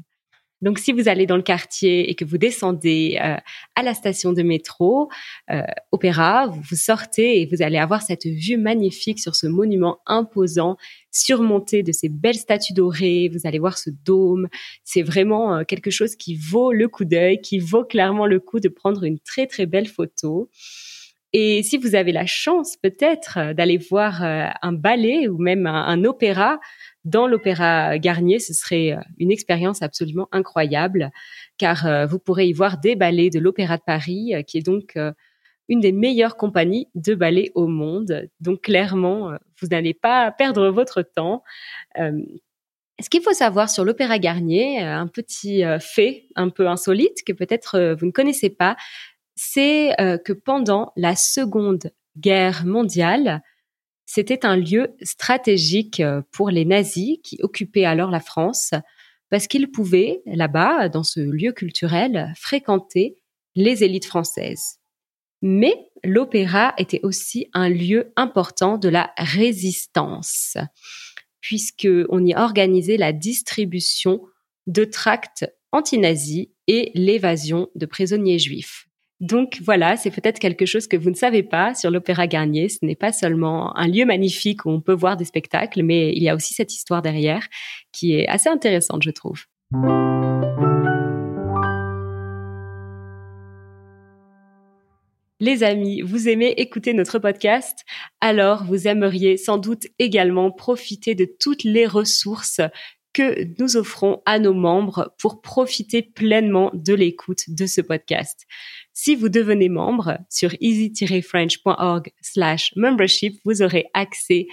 Donc, 0.61 0.79
si 0.79 0.91
vous 0.91 1.07
allez 1.07 1.27
dans 1.27 1.35
le 1.35 1.43
quartier 1.43 2.09
et 2.09 2.15
que 2.15 2.25
vous 2.25 2.37
descendez 2.37 3.19
euh, 3.21 3.35
à 3.75 3.83
la 3.83 3.93
station 3.93 4.33
de 4.33 4.41
métro 4.41 5.09
euh, 5.51 5.61
Opéra, 5.91 6.47
vous, 6.47 6.75
sortez 6.75 7.41
et 7.41 7.45
vous 7.45 7.61
allez 7.61 7.77
avoir 7.77 8.01
cette 8.01 8.25
vue 8.25 8.57
magnifique 8.57 9.19
sur 9.19 9.35
ce 9.35 9.45
monument 9.45 9.99
imposant, 10.07 10.77
surmonté 11.11 11.83
de 11.83 11.91
ces 11.91 12.09
belles 12.09 12.35
statues 12.35 12.73
dorées. 12.73 13.29
Vous 13.31 13.47
allez 13.47 13.59
voir 13.59 13.77
ce 13.77 13.91
dôme. 13.91 14.47
C'est 14.83 15.03
vraiment 15.03 15.57
euh, 15.57 15.63
quelque 15.63 15.91
chose 15.91 16.15
qui 16.15 16.35
vaut 16.35 16.71
le 16.71 16.87
coup 16.87 17.05
d'œil, 17.05 17.39
qui 17.39 17.59
vaut 17.59 17.85
clairement 17.85 18.25
le 18.25 18.39
coup 18.39 18.59
de 18.59 18.69
prendre 18.69 19.03
une 19.03 19.19
très 19.19 19.45
très 19.45 19.67
belle 19.67 19.87
photo. 19.87 20.49
Et 21.33 21.61
si 21.61 21.77
vous 21.77 21.95
avez 21.95 22.11
la 22.11 22.25
chance 22.25 22.77
peut-être 22.77 23.53
d'aller 23.53 23.77
voir 23.77 24.23
un 24.23 24.73
ballet 24.73 25.27
ou 25.27 25.37
même 25.37 25.67
un 25.67 26.03
opéra, 26.05 26.59
dans 27.07 27.25
l'Opéra 27.25 27.97
Garnier, 27.99 28.39
ce 28.39 28.53
serait 28.53 28.91
euh, 28.91 28.99
une 29.17 29.31
expérience 29.31 29.81
absolument 29.81 30.27
incroyable, 30.33 31.11
car 31.57 31.87
euh, 31.87 32.05
vous 32.05 32.19
pourrez 32.19 32.47
y 32.47 32.53
voir 32.53 32.79
des 32.79 32.95
ballets 32.95 33.29
de 33.29 33.39
l'Opéra 33.39 33.77
de 33.77 33.83
Paris, 33.85 34.35
euh, 34.35 34.41
qui 34.41 34.57
est 34.57 34.65
donc 34.65 34.97
une 35.69 35.79
des 35.79 35.91
meilleures 35.91 36.37
compagnies 36.37 36.87
de 36.95 37.15
ballet 37.15 37.51
au 37.55 37.67
monde. 37.67 38.29
Donc 38.41 38.61
clairement, 38.61 39.31
vous 39.61 39.67
n'allez 39.67 39.93
pas 39.93 40.31
perdre 40.31 40.69
votre 40.69 41.01
temps. 41.01 41.43
ce 41.97 43.09
qu'il 43.09 43.21
faut 43.21 43.33
savoir 43.33 43.69
sur 43.69 43.83
l'Opéra 43.83 44.17
Garnier, 44.17 44.79
un 44.79 45.07
petit 45.07 45.63
fait 45.81 46.27
un 46.35 46.49
peu 46.49 46.67
insolite 46.67 47.17
que 47.27 47.33
peut-être 47.33 47.95
vous 47.99 48.05
ne 48.05 48.11
connaissez 48.11 48.49
pas, 48.49 48.77
c'est 49.37 49.95
que 50.25 50.33
pendant 50.33 50.91
la 50.97 51.15
Seconde 51.15 51.91
Guerre 52.17 52.65
mondiale, 52.65 53.41
c'était 54.07 54.45
un 54.45 54.55
lieu 54.55 54.95
stratégique 55.03 55.99
euh, 55.99 56.21
pour 56.31 56.49
les 56.49 56.65
nazis 56.65 57.17
qui 57.23 57.37
occupaient 57.41 57.85
alors 57.85 58.09
la 58.09 58.21
France 58.21 58.71
parce 59.29 59.47
qu'ils 59.47 59.69
pouvaient, 59.69 60.21
là-bas, 60.25 60.87
dans 60.87 61.03
ce 61.03 61.19
lieu 61.19 61.51
culturel, 61.51 62.33
fréquenter 62.37 63.21
les 63.55 63.83
élites 63.83 64.05
françaises. 64.05 64.79
Mais 65.41 65.75
l'opéra 66.05 66.73
était 66.77 67.01
aussi 67.03 67.49
un 67.53 67.67
lieu 67.67 68.13
important 68.15 68.77
de 68.77 68.87
la 68.87 69.11
résistance, 69.17 70.55
puisqu'on 71.41 72.25
y 72.25 72.33
organisait 72.33 72.95
la 72.95 73.11
distribution 73.11 74.21
de 74.65 74.85
tracts 74.85 75.45
anti-nazis 75.73 76.47
et 76.67 76.91
l'évasion 76.95 77.67
de 77.75 77.85
prisonniers 77.85 78.39
juifs. 78.39 78.86
Donc 79.19 79.61
voilà, 79.63 79.97
c'est 79.97 80.11
peut-être 80.11 80.37
quelque 80.37 80.67
chose 80.67 80.87
que 80.87 80.95
vous 80.95 81.09
ne 81.09 81.15
savez 81.15 81.41
pas 81.41 81.73
sur 81.73 81.89
l'Opéra 81.89 82.27
Garnier. 82.27 82.69
Ce 82.69 82.79
n'est 82.83 82.95
pas 82.95 83.11
seulement 83.11 83.75
un 83.75 83.87
lieu 83.87 84.05
magnifique 84.05 84.65
où 84.65 84.69
on 84.69 84.79
peut 84.79 84.93
voir 84.93 85.17
des 85.17 85.25
spectacles, 85.25 85.81
mais 85.81 86.11
il 86.13 86.21
y 86.21 86.29
a 86.29 86.35
aussi 86.35 86.53
cette 86.53 86.73
histoire 86.73 87.01
derrière 87.01 87.47
qui 87.91 88.13
est 88.13 88.27
assez 88.27 88.49
intéressante, 88.49 89.01
je 89.03 89.11
trouve. 89.11 89.45
Les 95.39 95.63
amis, 95.63 96.01
vous 96.01 96.29
aimez 96.29 96.49
écouter 96.57 96.93
notre 96.93 97.19
podcast? 97.19 97.85
Alors, 98.21 98.65
vous 98.65 98.87
aimeriez 98.87 99.37
sans 99.37 99.57
doute 99.57 99.85
également 99.99 100.51
profiter 100.51 101.13
de 101.13 101.27
toutes 101.39 101.63
les 101.63 101.85
ressources 101.85 102.59
que 103.17 103.47
nous 103.59 103.77
offrons 103.77 104.21
à 104.27 104.37
nos 104.37 104.53
membres 104.53 105.11
pour 105.17 105.41
profiter 105.41 106.03
pleinement 106.03 106.69
de 106.75 106.93
l'écoute 106.93 107.45
de 107.47 107.65
ce 107.65 107.81
podcast. 107.81 108.45
Si 108.93 109.15
vous 109.15 109.27
devenez 109.27 109.69
membre 109.69 110.19
sur 110.29 110.53
easy-french.org 110.59 112.11
slash 112.21 112.73
membership, 112.75 113.39
vous 113.43 113.63
aurez 113.63 113.87
accès 113.95 114.45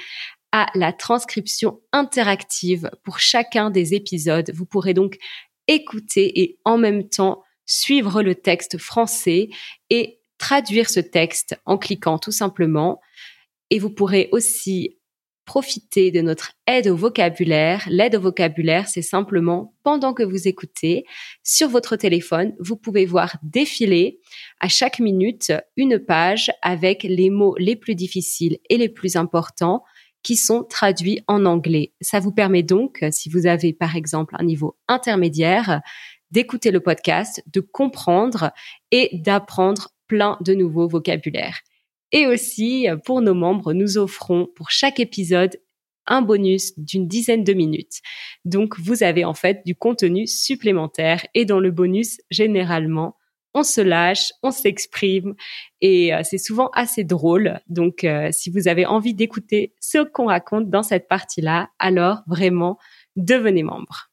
à 0.50 0.68
la 0.74 0.94
transcription 0.94 1.82
interactive 1.92 2.90
pour 3.04 3.18
chacun 3.18 3.68
des 3.68 3.92
épisodes. 3.92 4.50
Vous 4.54 4.64
pourrez 4.64 4.94
donc 4.94 5.18
écouter 5.68 6.40
et 6.40 6.58
en 6.64 6.78
même 6.78 7.06
temps 7.10 7.42
suivre 7.66 8.22
le 8.22 8.34
texte 8.34 8.78
français 8.78 9.50
et 9.90 10.20
traduire 10.38 10.88
ce 10.88 11.00
texte 11.00 11.60
en 11.66 11.76
cliquant 11.76 12.18
tout 12.18 12.32
simplement. 12.32 12.98
Et 13.68 13.78
vous 13.78 13.90
pourrez 13.90 14.30
aussi 14.32 14.96
profiter 15.44 16.10
de 16.10 16.20
notre 16.20 16.52
aide 16.66 16.88
au 16.88 16.96
vocabulaire. 16.96 17.86
L'aide 17.88 18.16
au 18.16 18.20
vocabulaire, 18.20 18.88
c'est 18.88 19.02
simplement 19.02 19.74
pendant 19.82 20.14
que 20.14 20.22
vous 20.22 20.48
écoutez 20.48 21.04
sur 21.42 21.68
votre 21.68 21.96
téléphone, 21.96 22.54
vous 22.58 22.76
pouvez 22.76 23.06
voir 23.06 23.36
défiler 23.42 24.20
à 24.60 24.68
chaque 24.68 25.00
minute 25.00 25.52
une 25.76 25.98
page 25.98 26.50
avec 26.62 27.02
les 27.02 27.30
mots 27.30 27.54
les 27.58 27.76
plus 27.76 27.94
difficiles 27.94 28.58
et 28.70 28.78
les 28.78 28.88
plus 28.88 29.16
importants 29.16 29.82
qui 30.22 30.36
sont 30.36 30.64
traduits 30.64 31.20
en 31.28 31.44
anglais. 31.44 31.92
Ça 32.00 32.18
vous 32.18 32.32
permet 32.32 32.62
donc, 32.62 33.04
si 33.10 33.28
vous 33.28 33.46
avez 33.46 33.72
par 33.72 33.94
exemple 33.94 34.34
un 34.38 34.44
niveau 34.44 34.76
intermédiaire, 34.88 35.82
d'écouter 36.30 36.70
le 36.70 36.80
podcast, 36.80 37.44
de 37.52 37.60
comprendre 37.60 38.50
et 38.90 39.10
d'apprendre 39.12 39.90
plein 40.08 40.36
de 40.40 40.54
nouveaux 40.54 40.88
vocabulaires. 40.88 41.60
Et 42.14 42.28
aussi, 42.28 42.86
pour 43.04 43.20
nos 43.22 43.34
membres, 43.34 43.72
nous 43.72 43.98
offrons 43.98 44.46
pour 44.54 44.70
chaque 44.70 45.00
épisode 45.00 45.60
un 46.06 46.22
bonus 46.22 46.78
d'une 46.78 47.08
dizaine 47.08 47.42
de 47.42 47.52
minutes. 47.52 48.02
Donc, 48.44 48.78
vous 48.78 49.02
avez 49.02 49.24
en 49.24 49.34
fait 49.34 49.62
du 49.66 49.74
contenu 49.74 50.28
supplémentaire 50.28 51.26
et 51.34 51.44
dans 51.44 51.58
le 51.58 51.72
bonus, 51.72 52.18
généralement, 52.30 53.16
on 53.52 53.64
se 53.64 53.80
lâche, 53.80 54.32
on 54.44 54.52
s'exprime 54.52 55.34
et 55.80 56.14
euh, 56.14 56.20
c'est 56.22 56.38
souvent 56.38 56.70
assez 56.74 57.02
drôle. 57.02 57.60
Donc, 57.68 58.04
euh, 58.04 58.28
si 58.30 58.48
vous 58.48 58.68
avez 58.68 58.86
envie 58.86 59.14
d'écouter 59.14 59.74
ce 59.80 59.98
qu'on 59.98 60.26
raconte 60.26 60.70
dans 60.70 60.84
cette 60.84 61.08
partie-là, 61.08 61.70
alors 61.80 62.22
vraiment, 62.28 62.78
devenez 63.16 63.64
membre. 63.64 64.12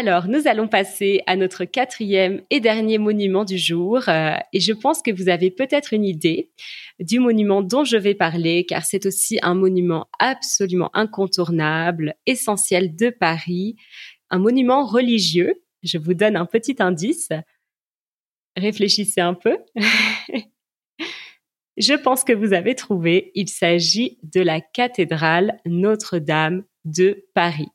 Alors, 0.00 0.28
nous 0.28 0.46
allons 0.46 0.68
passer 0.68 1.22
à 1.26 1.34
notre 1.34 1.64
quatrième 1.64 2.42
et 2.50 2.60
dernier 2.60 2.98
monument 2.98 3.44
du 3.44 3.58
jour. 3.58 4.08
Euh, 4.08 4.36
et 4.52 4.60
je 4.60 4.72
pense 4.72 5.02
que 5.02 5.10
vous 5.10 5.28
avez 5.28 5.50
peut-être 5.50 5.92
une 5.92 6.04
idée 6.04 6.52
du 7.00 7.18
monument 7.18 7.62
dont 7.62 7.82
je 7.82 7.96
vais 7.96 8.14
parler, 8.14 8.64
car 8.64 8.84
c'est 8.84 9.06
aussi 9.06 9.40
un 9.42 9.56
monument 9.56 10.06
absolument 10.20 10.88
incontournable, 10.94 12.14
essentiel 12.26 12.94
de 12.94 13.10
Paris, 13.10 13.74
un 14.30 14.38
monument 14.38 14.86
religieux. 14.86 15.64
Je 15.82 15.98
vous 15.98 16.14
donne 16.14 16.36
un 16.36 16.46
petit 16.46 16.76
indice. 16.78 17.30
Réfléchissez 18.54 19.20
un 19.20 19.34
peu. 19.34 19.58
je 21.76 21.94
pense 21.94 22.22
que 22.22 22.32
vous 22.32 22.52
avez 22.52 22.76
trouvé. 22.76 23.32
Il 23.34 23.48
s'agit 23.48 24.20
de 24.22 24.42
la 24.42 24.60
cathédrale 24.60 25.58
Notre-Dame 25.66 26.62
de 26.84 27.26
Paris. 27.34 27.72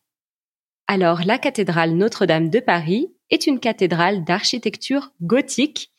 Alors, 0.88 1.22
la 1.26 1.38
cathédrale 1.38 1.96
Notre-Dame 1.96 2.50
de 2.50 2.60
Paris 2.60 3.08
est 3.30 3.48
une 3.48 3.60
cathédrale 3.60 4.24
d'architecture 4.26 5.12
gothique 5.22 5.92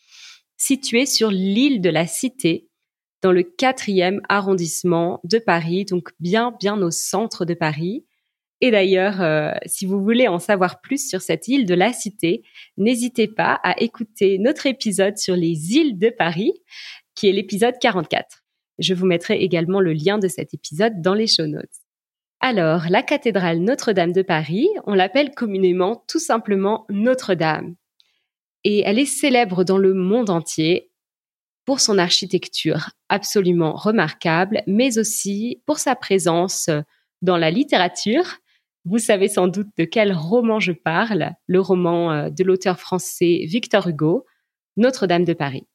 située 0.57 1.07
sur 1.07 1.31
l'île 1.31 1.81
de 1.81 1.91
la 1.91 2.07
Cité, 2.07 2.69
dans 3.23 3.33
le 3.33 3.43
quatrième 3.43 4.21
arrondissement 4.29 5.21
de 5.25 5.39
Paris, 5.39 5.87
donc 5.87 6.11
bien, 6.21 6.55
bien 6.61 6.81
au 6.83 6.91
centre 6.91 7.45
de 7.47 7.55
Paris. 7.55 8.05
Et 8.61 8.71
d'ailleurs, 8.71 9.23
euh, 9.23 9.53
si 9.65 9.87
vous 9.87 10.03
voulez 10.03 10.29
en 10.29 10.39
savoir 10.39 10.81
plus 10.83 11.09
sur 11.09 11.23
cette 11.23 11.49
île 11.49 11.65
de 11.65 11.75
la 11.75 11.93
Cité, 11.93 12.43
n'hésitez 12.77 13.27
pas 13.27 13.59
à 13.63 13.81
écouter 13.81 14.39
notre 14.39 14.67
épisode 14.67 15.17
sur 15.17 15.37
les 15.37 15.75
îles 15.75 15.99
de 15.99 16.11
Paris, 16.11 16.53
qui 17.15 17.29
est 17.29 17.33
l'épisode 17.33 17.75
44. 17.81 18.45
Je 18.79 18.93
vous 18.93 19.07
mettrai 19.07 19.41
également 19.43 19.81
le 19.81 19.93
lien 19.93 20.19
de 20.19 20.29
cet 20.29 20.53
épisode 20.53 21.01
dans 21.01 21.15
les 21.15 21.27
show 21.27 21.47
notes. 21.47 21.84
Alors, 22.47 22.91
la 22.91 23.03
cathédrale 23.03 23.61
Notre-Dame 23.61 24.13
de 24.13 24.21
Paris, 24.21 24.69
on 24.85 24.93
l'appelle 24.93 25.31
communément 25.35 26.05
tout 26.07 26.19
simplement 26.19 26.85
Notre-Dame. 26.91 27.75
Et 28.65 28.83
elle 28.85 28.99
est 28.99 29.07
célèbre 29.07 29.65
dans 29.65 29.79
le 29.79 29.95
monde 29.95 30.29
entier 30.29 30.91
pour 31.65 31.81
son 31.81 31.97
architecture 31.97 32.91
absolument 33.09 33.73
remarquable, 33.73 34.63
mais 34.67 34.99
aussi 34.99 35.63
pour 35.65 35.79
sa 35.79 35.97
présence 35.97 36.69
dans 37.23 37.39
la 37.39 37.51
littérature. 37.51 38.37
Vous 38.85 38.99
savez 38.99 39.29
sans 39.29 39.49
doute 39.49 39.69
de 39.79 39.87
quel 39.87 40.13
roman 40.13 40.61
je 40.61 40.73
parle, 40.73 41.31
le 41.47 41.61
roman 41.61 42.13
euh, 42.13 42.29
de 42.29 42.45
l'auteur 42.45 42.79
français 42.79 43.47
Victor 43.47 43.89
Hugo, 43.89 44.27
Notre-Dame 44.77 45.25
de 45.25 45.33
Paris. 45.33 45.67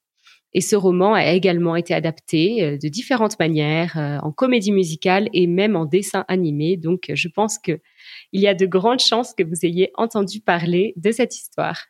Et 0.53 0.61
ce 0.61 0.75
roman 0.75 1.13
a 1.13 1.25
également 1.31 1.75
été 1.75 1.93
adapté 1.93 2.63
euh, 2.63 2.77
de 2.77 2.87
différentes 2.87 3.37
manières, 3.39 3.97
euh, 3.97 4.17
en 4.23 4.31
comédie 4.31 4.71
musicale 4.71 5.29
et 5.33 5.45
même 5.45 5.75
en 5.75 5.85
dessin 5.85 6.25
animé. 6.27 6.75
Donc, 6.75 7.11
je 7.13 7.27
pense 7.27 7.59
que 7.59 7.79
il 8.31 8.41
y 8.41 8.47
a 8.47 8.55
de 8.55 8.65
grandes 8.65 8.99
chances 8.99 9.33
que 9.33 9.43
vous 9.43 9.63
ayez 9.65 9.91
entendu 9.95 10.41
parler 10.41 10.93
de 10.95 11.11
cette 11.11 11.35
histoire. 11.35 11.85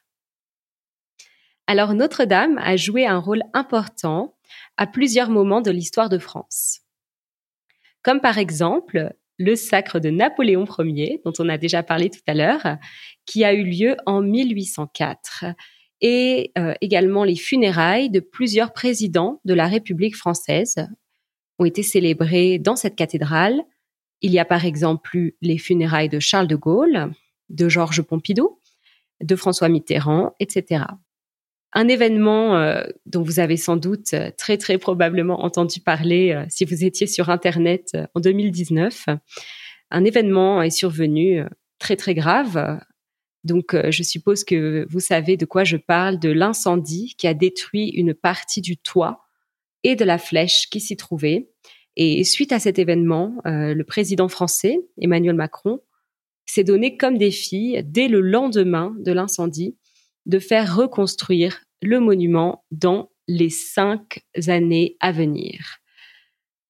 Alors, 1.67 1.93
Notre-Dame 1.93 2.57
a 2.57 2.75
joué 2.75 3.05
un 3.05 3.19
rôle 3.19 3.43
important 3.53 4.35
à 4.75 4.87
plusieurs 4.87 5.29
moments 5.29 5.61
de 5.61 5.71
l'histoire 5.71 6.09
de 6.09 6.17
France. 6.17 6.81
Comme 8.01 8.21
par 8.21 8.37
exemple 8.37 9.13
le 9.37 9.55
sacre 9.55 9.99
de 9.99 10.09
Napoléon 10.09 10.65
Ier, 10.79 11.21
dont 11.23 11.33
on 11.39 11.47
a 11.47 11.57
déjà 11.57 11.81
parlé 11.81 12.09
tout 12.09 12.19
à 12.27 12.33
l'heure, 12.33 12.77
qui 13.25 13.45
a 13.45 13.53
eu 13.53 13.63
lieu 13.63 13.95
en 14.05 14.21
1804 14.21 15.45
et 16.01 16.51
euh, 16.57 16.73
également 16.81 17.23
les 17.23 17.35
funérailles 17.35 18.09
de 18.09 18.19
plusieurs 18.19 18.73
présidents 18.73 19.41
de 19.45 19.53
la 19.53 19.67
République 19.67 20.15
française 20.15 20.75
ont 21.57 21.65
été 21.65 21.83
célébrées 21.83 22.57
dans 22.57 22.75
cette 22.75 22.95
cathédrale. 22.95 23.61
Il 24.21 24.31
y 24.31 24.39
a 24.39 24.45
par 24.45 24.65
exemple 24.65 25.15
eu 25.15 25.35
les 25.41 25.57
funérailles 25.57 26.09
de 26.09 26.19
Charles 26.19 26.47
de 26.47 26.55
Gaulle, 26.55 27.11
de 27.49 27.67
Georges 27.67 28.01
Pompidou, 28.01 28.59
de 29.21 29.35
François 29.35 29.67
Mitterrand, 29.67 30.33
etc. 30.39 30.85
Un 31.73 31.87
événement 31.87 32.55
euh, 32.55 32.83
dont 33.05 33.21
vous 33.21 33.39
avez 33.39 33.57
sans 33.57 33.75
doute 33.75 34.13
euh, 34.13 34.31
très 34.37 34.57
très 34.57 34.77
probablement 34.77 35.43
entendu 35.43 35.81
parler 35.81 36.45
si 36.49 36.63
vous 36.63 36.83
étiez 36.85 37.07
sur 37.07 37.29
Internet 37.29 37.97
en 38.15 38.21
2019. 38.21 39.07
Un 39.91 40.05
événement 40.05 40.61
est 40.61 40.69
survenu 40.69 41.43
très 41.77 41.95
très 41.95 42.13
grave 42.13 42.79
donc, 43.43 43.73
euh, 43.73 43.91
je 43.91 44.03
suppose 44.03 44.43
que 44.43 44.85
vous 44.89 44.99
savez 44.99 45.37
de 45.37 45.45
quoi 45.45 45.63
je 45.63 45.77
parle, 45.77 46.19
de 46.19 46.29
l'incendie 46.29 47.15
qui 47.17 47.27
a 47.27 47.33
détruit 47.33 47.89
une 47.89 48.13
partie 48.13 48.61
du 48.61 48.77
toit 48.77 49.25
et 49.83 49.95
de 49.95 50.03
la 50.03 50.17
flèche 50.17 50.69
qui 50.69 50.81
s'y 50.81 50.97
trouvait. 50.97 51.49
Et 51.95 52.23
suite 52.23 52.51
à 52.51 52.59
cet 52.59 52.79
événement, 52.79 53.35
euh, 53.45 53.73
le 53.73 53.83
président 53.83 54.27
français, 54.27 54.79
Emmanuel 54.99 55.35
Macron, 55.35 55.79
s'est 56.45 56.63
donné 56.63 56.97
comme 56.97 57.17
défi, 57.17 57.77
dès 57.83 58.07
le 58.07 58.21
lendemain 58.21 58.95
de 58.99 59.11
l'incendie, 59.11 59.77
de 60.25 60.39
faire 60.39 60.75
reconstruire 60.75 61.63
le 61.81 61.99
monument 61.99 62.65
dans 62.71 63.11
les 63.27 63.49
cinq 63.49 64.23
années 64.47 64.97
à 64.99 65.11
venir. 65.11 65.77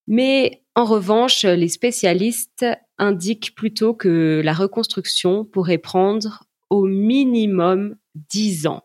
Mais 0.07 0.63
en 0.75 0.85
revanche, 0.85 1.43
les 1.45 1.67
spécialistes 1.67 2.65
indiquent 2.97 3.55
plutôt 3.55 3.93
que 3.93 4.41
la 4.43 4.53
reconstruction 4.53 5.45
pourrait 5.45 5.77
prendre 5.77 6.43
au 6.69 6.85
minimum 6.85 7.95
10 8.15 8.67
ans. 8.67 8.83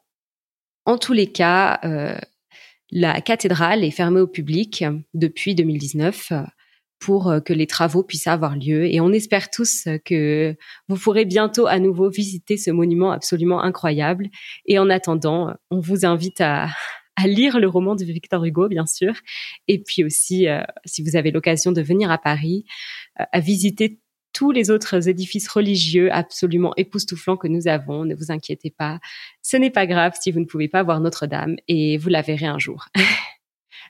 En 0.86 0.98
tous 0.98 1.12
les 1.12 1.30
cas, 1.30 1.80
euh, 1.84 2.18
la 2.90 3.20
cathédrale 3.20 3.84
est 3.84 3.90
fermée 3.90 4.20
au 4.20 4.26
public 4.26 4.84
depuis 5.14 5.54
2019 5.54 6.32
pour 7.00 7.28
euh, 7.28 7.40
que 7.40 7.52
les 7.52 7.66
travaux 7.66 8.02
puissent 8.02 8.26
avoir 8.26 8.56
lieu. 8.56 8.86
Et 8.86 9.00
on 9.00 9.12
espère 9.12 9.50
tous 9.50 9.88
que 10.04 10.56
vous 10.88 10.96
pourrez 10.96 11.24
bientôt 11.24 11.66
à 11.66 11.78
nouveau 11.78 12.08
visiter 12.10 12.56
ce 12.56 12.70
monument 12.70 13.12
absolument 13.12 13.62
incroyable. 13.62 14.28
Et 14.66 14.78
en 14.78 14.90
attendant, 14.90 15.54
on 15.70 15.80
vous 15.80 16.06
invite 16.06 16.40
à, 16.40 16.68
lire 17.24 17.60
le 17.60 17.68
roman 17.68 17.94
de 17.94 18.04
Victor 18.04 18.44
Hugo, 18.44 18.68
bien 18.68 18.86
sûr. 18.86 19.14
Et 19.68 19.82
puis 19.82 20.02
aussi, 20.02 20.48
euh, 20.48 20.62
si 20.84 21.02
vous 21.02 21.16
avez 21.16 21.30
l'occasion 21.30 21.72
de 21.72 21.80
venir 21.80 22.10
à 22.10 22.18
Paris, 22.18 22.64
à 23.16 23.38
visiter 23.38 24.00
tous 24.34 24.50
les 24.50 24.70
autres 24.70 25.08
édifices 25.08 25.48
religieux 25.48 26.12
absolument 26.12 26.74
époustouflants 26.76 27.38
que 27.38 27.48
nous 27.48 27.68
avons. 27.68 28.04
Ne 28.04 28.14
vous 28.14 28.30
inquiétez 28.30 28.70
pas, 28.70 29.00
ce 29.40 29.56
n'est 29.56 29.70
pas 29.70 29.86
grave 29.86 30.12
si 30.20 30.30
vous 30.30 30.40
ne 30.40 30.44
pouvez 30.44 30.68
pas 30.68 30.82
voir 30.82 31.00
Notre-Dame 31.00 31.56
et 31.68 31.96
vous 31.96 32.10
la 32.10 32.20
verrez 32.20 32.46
un 32.46 32.58
jour. 32.58 32.86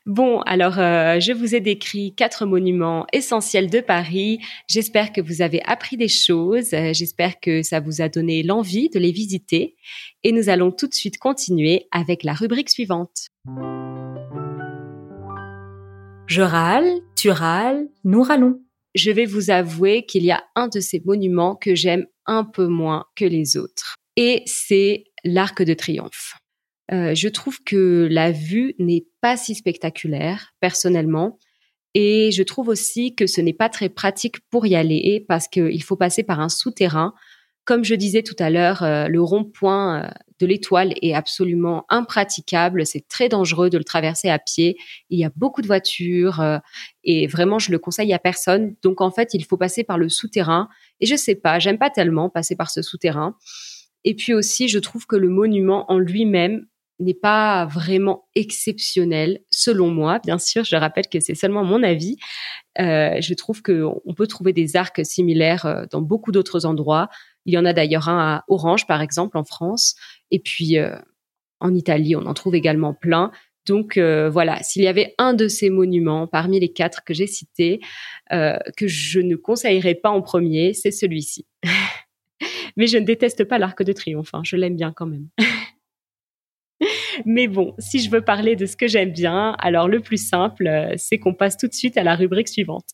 Bon, 0.07 0.41
alors 0.43 0.79
euh, 0.79 1.19
je 1.19 1.33
vous 1.33 1.55
ai 1.55 1.61
décrit 1.61 2.15
quatre 2.15 2.45
monuments 2.45 3.07
essentiels 3.15 3.71
de 3.71 3.81
Paris. 3.81 4.39
J'espère 4.69 5.13
que 5.13 5.23
vous 5.23 5.41
avez 5.41 5.63
appris 5.65 5.97
des 5.97 6.09
choses. 6.09 6.71
J'espère 6.71 7.41
que 7.41 7.63
ça 7.63 7.81
vous 7.81 8.03
a 8.03 8.11
donné 8.11 8.43
l'envie 8.43 8.91
de 8.91 8.99
les 8.99 9.13
visiter. 9.13 9.77
Et 10.23 10.33
nous 10.33 10.51
allons 10.51 10.73
tout 10.73 10.89
de 10.89 10.95
suite 10.95 11.17
continuer 11.17 11.87
avec 11.91 12.23
la 12.23 12.35
rubrique 12.35 12.69
suivante. 12.69 13.29
Je 16.27 16.43
râle, 16.43 16.91
tu 17.17 17.31
râles, 17.31 17.89
nous 18.05 18.23
râlons 18.23 18.61
je 18.95 19.11
vais 19.11 19.27
vous 19.27 19.51
avouer 19.51 20.05
qu'il 20.07 20.25
y 20.25 20.31
a 20.31 20.45
un 20.55 20.69
de 20.69 20.81
ces 20.81 21.03
monuments 21.05 21.57
que 21.57 21.75
j'aime 21.75 22.07
un 22.27 22.45
peu 22.45 22.67
moins 22.67 23.07
que 23.17 23.25
les 23.25 23.57
autres. 23.57 23.97
Et 24.17 24.43
c'est 24.47 25.05
l'Arc 25.25 25.63
de 25.63 25.75
Triomphe. 25.75 26.35
Euh, 26.93 27.15
je 27.15 27.29
trouve 27.29 27.59
que 27.65 28.07
la 28.11 28.31
vue 28.31 28.75
n'est 28.79 29.07
pas 29.21 29.37
si 29.37 29.55
spectaculaire, 29.55 30.53
personnellement. 30.61 31.39
Et 31.95 32.31
je 32.33 32.43
trouve 32.43 32.69
aussi 32.69 33.15
que 33.15 33.27
ce 33.27 33.41
n'est 33.41 33.55
pas 33.55 33.69
très 33.69 33.89
pratique 33.89 34.37
pour 34.51 34.67
y 34.67 34.75
aller 34.75 35.25
parce 35.29 35.49
qu'il 35.49 35.83
faut 35.83 35.97
passer 35.97 36.23
par 36.23 36.41
un 36.41 36.49
souterrain 36.49 37.15
comme 37.65 37.85
je 37.85 37.95
disais 37.95 38.23
tout 38.23 38.37
à 38.39 38.51
l'heure, 38.51 38.83
euh, 38.83 39.09
le 39.09 39.23
rond-point 39.23 40.05
euh, 40.05 40.09
l'étoile 40.45 40.95
est 41.03 41.15
absolument 41.15 41.85
impraticable. 41.89 42.87
C'est 42.87 43.07
très 43.09 43.29
dangereux 43.29 43.71
de 43.71 43.79
le 43.79 43.85
traverser 43.85 44.29
à 44.29 44.39
pied. 44.39 44.77
Il 45.11 45.19
y 45.19 45.25
a 45.25 45.31
beaucoup 45.37 45.63
de 45.63 45.67
voitures 45.67 46.41
euh, 46.41 46.59
et 47.03 47.27
vraiment, 47.27 47.59
je 47.59 47.71
le 47.71 47.79
conseille 47.79 48.13
à 48.13 48.19
personne. 48.19 48.77
Donc, 48.83 49.01
en 49.01 49.11
fait, 49.11 49.35
il 49.35 49.45
faut 49.45 49.57
passer 49.57 49.85
par 49.85 49.99
le 49.99 50.09
souterrain. 50.09 50.69
Et 51.01 51.07
je 51.07 51.17
sais 51.17 51.35
pas, 51.35 51.59
j'aime 51.59 51.79
pas 51.79 51.91
tellement 51.91 52.31
passer 52.31 52.57
par 52.57 52.71
ce 52.71 52.83
souterrain. 52.83 53.37
Et 54.05 54.15
puis 54.15 54.35
aussi, 54.35 54.69
je 54.69 54.79
trouve 54.79 55.07
que 55.07 55.17
le 55.17 55.29
monument 55.29 55.91
en 55.91 55.99
lui-même 55.99 56.67
n'est 57.01 57.15
pas 57.15 57.67
vraiment 57.67 58.29
exceptionnel, 58.35 59.41
selon 59.51 59.91
moi. 59.91 60.21
Bien 60.25 60.39
sûr, 60.39 60.63
je 60.65 60.77
rappelle 60.77 61.09
que 61.09 61.19
c'est 61.21 61.35
seulement 61.35 61.65
mon 61.65 61.83
avis. 61.83 62.17
Euh, 62.79 63.21
je 63.21 63.35
trouve 63.35 63.63
qu'on 63.63 64.15
peut 64.17 64.27
trouver 64.27 64.53
des 64.53 64.77
arcs 64.77 65.05
similaires 65.05 65.87
dans 65.91 66.03
beaucoup 66.03 66.31
d'autres 66.31 66.67
endroits. 66.67 67.09
Il 67.47 67.55
y 67.55 67.59
en 67.59 67.65
a 67.65 67.73
d'ailleurs 67.73 68.09
un 68.09 68.19
à 68.19 68.45
Orange, 68.49 68.87
par 68.87 69.01
exemple, 69.03 69.37
en 69.37 69.45
France. 69.45 69.97
Et 70.31 70.39
puis, 70.39 70.79
euh, 70.79 70.97
en 71.61 71.75
Italie, 71.75 72.17
on 72.17 72.27
en 72.27 72.35
trouve 72.35 72.55
également 72.55 72.95
plein. 72.95 73.31
Donc 73.67 73.97
euh, 73.97 74.29
voilà, 74.29 74.63
s'il 74.63 74.83
y 74.83 74.89
avait 74.89 75.15
un 75.19 75.33
de 75.33 75.49
ces 75.49 75.71
monuments 75.71 76.27
parmi 76.27 76.61
les 76.61 76.73
quatre 76.73 77.03
que 77.03 77.15
j'ai 77.15 77.27
cités 77.27 77.81
euh, 78.33 78.59
que 78.77 78.87
je 78.87 79.21
ne 79.21 79.37
conseillerais 79.37 79.95
pas 79.95 80.11
en 80.11 80.21
premier, 80.21 80.75
c'est 80.75 80.91
celui-ci. 80.91 81.47
Mais 82.77 82.87
je 82.87 82.99
ne 82.99 83.05
déteste 83.05 83.45
pas 83.45 83.59
l'Arc 83.59 83.83
de 83.83 83.93
Triomphe, 83.93 84.35
hein, 84.35 84.43
je 84.45 84.57
l'aime 84.57 84.77
bien 84.77 84.93
quand 84.93 85.07
même. 85.07 85.29
Mais 87.25 87.47
bon, 87.47 87.75
si 87.79 88.01
je 88.01 88.11
veux 88.11 88.21
parler 88.21 88.57
de 88.57 88.67
ce 88.67 88.77
que 88.77 88.89
j'aime 88.89 89.13
bien, 89.13 89.53
alors 89.61 89.89
le 89.89 90.01
plus 90.01 90.19
simple, 90.19 90.69
c'est 90.97 91.19
qu'on 91.19 91.33
passe 91.33 91.57
tout 91.57 91.69
de 91.69 91.75
suite 91.75 91.97
à 91.97 92.03
la 92.03 92.17
rubrique 92.17 92.49
suivante 92.49 92.91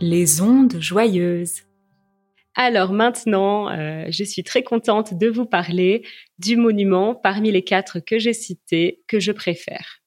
les 0.00 0.40
ondes 0.40 0.80
joyeuses. 0.80 1.62
Alors 2.54 2.92
maintenant, 2.92 3.70
euh, 3.70 4.06
je 4.08 4.24
suis 4.24 4.44
très 4.44 4.62
contente 4.62 5.14
de 5.14 5.28
vous 5.28 5.46
parler 5.46 6.06
du 6.38 6.56
monument 6.56 7.14
parmi 7.14 7.50
les 7.50 7.64
quatre 7.64 8.00
que 8.00 8.18
j'ai 8.18 8.32
cités 8.32 9.02
que 9.08 9.18
je 9.18 9.32
préfère. 9.32 10.00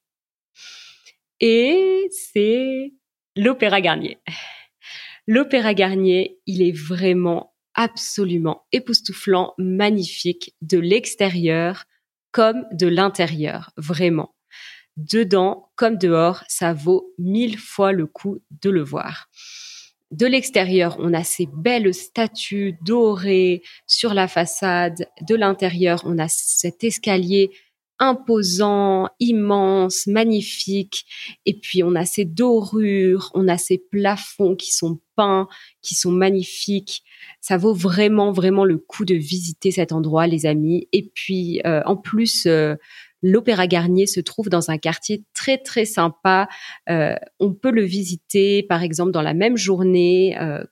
Et 1.40 2.08
c'est 2.10 2.92
l'Opéra 3.36 3.80
Garnier. 3.80 4.18
L'Opéra 5.26 5.74
Garnier, 5.74 6.38
il 6.46 6.62
est 6.62 6.76
vraiment 6.76 7.54
absolument 7.74 8.66
époustouflant, 8.72 9.54
magnifique 9.58 10.54
de 10.62 10.78
l'extérieur 10.78 11.84
comme 12.32 12.64
de 12.72 12.86
l'intérieur, 12.86 13.72
vraiment. 13.76 14.34
Dedans 14.96 15.70
comme 15.76 15.96
dehors, 15.96 16.44
ça 16.48 16.72
vaut 16.72 17.14
mille 17.18 17.58
fois 17.58 17.92
le 17.92 18.06
coup 18.06 18.42
de 18.62 18.70
le 18.70 18.82
voir 18.82 19.28
de 20.10 20.26
l'extérieur, 20.26 20.96
on 20.98 21.12
a 21.12 21.22
ces 21.22 21.46
belles 21.52 21.92
statues 21.92 22.76
dorées 22.82 23.62
sur 23.86 24.14
la 24.14 24.26
façade. 24.26 25.06
De 25.28 25.34
l'intérieur, 25.34 26.02
on 26.06 26.18
a 26.18 26.28
cet 26.28 26.82
escalier 26.82 27.50
imposant, 27.98 29.08
immense, 29.20 30.06
magnifique. 30.06 31.04
Et 31.46 31.58
puis, 31.58 31.82
on 31.82 31.94
a 31.94 32.04
ces 32.04 32.24
dorures, 32.24 33.30
on 33.34 33.48
a 33.48 33.58
ces 33.58 33.78
plafonds 33.78 34.56
qui 34.56 34.72
sont 34.72 35.00
peints, 35.16 35.48
qui 35.82 35.94
sont 35.94 36.12
magnifiques. 36.12 37.02
Ça 37.40 37.56
vaut 37.56 37.74
vraiment, 37.74 38.32
vraiment 38.32 38.64
le 38.64 38.78
coup 38.78 39.04
de 39.04 39.14
visiter 39.14 39.72
cet 39.72 39.92
endroit, 39.92 40.26
les 40.26 40.46
amis. 40.46 40.88
Et 40.92 41.10
puis, 41.12 41.60
euh, 41.66 41.82
en 41.86 41.96
plus, 41.96 42.46
euh, 42.46 42.76
L'Opéra 43.22 43.66
Garnier 43.66 44.06
se 44.06 44.20
trouve 44.20 44.48
dans 44.48 44.70
un 44.70 44.78
quartier 44.78 45.24
très 45.34 45.58
très 45.58 45.84
sympa. 45.84 46.48
Euh, 46.88 47.16
on 47.40 47.52
peut 47.52 47.70
le 47.70 47.82
visiter, 47.82 48.62
par 48.62 48.82
exemple, 48.82 49.12
dans 49.12 49.22
la 49.22 49.34
même 49.34 49.56
journée. 49.56 50.38
Euh, 50.40 50.62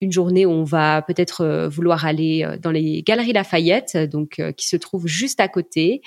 une 0.00 0.12
journée 0.12 0.44
où 0.44 0.50
on 0.50 0.64
va 0.64 1.00
peut-être 1.00 1.42
euh, 1.42 1.68
vouloir 1.68 2.04
aller 2.04 2.46
dans 2.60 2.70
les 2.70 3.02
Galeries 3.02 3.32
Lafayette, 3.32 3.96
donc 3.96 4.42
qui 4.56 4.68
se 4.68 4.76
trouve 4.76 5.06
juste 5.06 5.40
à 5.40 5.48
côté, 5.48 6.02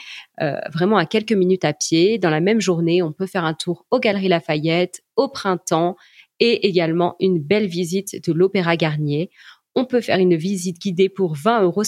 vraiment 0.72 0.98
à 0.98 1.06
quelques 1.08 1.32
minutes 1.32 1.66
à 1.66 1.74
pied. 1.74 2.20
Dans 2.20 2.30
la 2.30 2.42
même 2.42 2.62
journée, 2.62 3.02
on 3.02 3.12
peut 3.12 3.26
faire 3.26 3.44
un 3.44 3.56
tour 3.56 3.88
aux 3.90 4.00
Galeries 4.00 4.28
Lafayette 4.28 5.02
au 5.16 5.30
printemps 5.30 5.96
et 6.40 6.68
également 6.68 7.16
une 7.20 7.40
belle 7.40 7.66
visite 7.66 8.24
de 8.28 8.34
l'Opéra 8.34 8.78
Garnier. 8.78 9.32
On 9.76 9.86
peut 9.86 10.02
faire 10.02 10.20
une 10.20 10.36
visite 10.36 10.80
guidée 10.80 11.10
pour 11.10 11.36
20,50 11.36 11.64
euros 11.64 11.84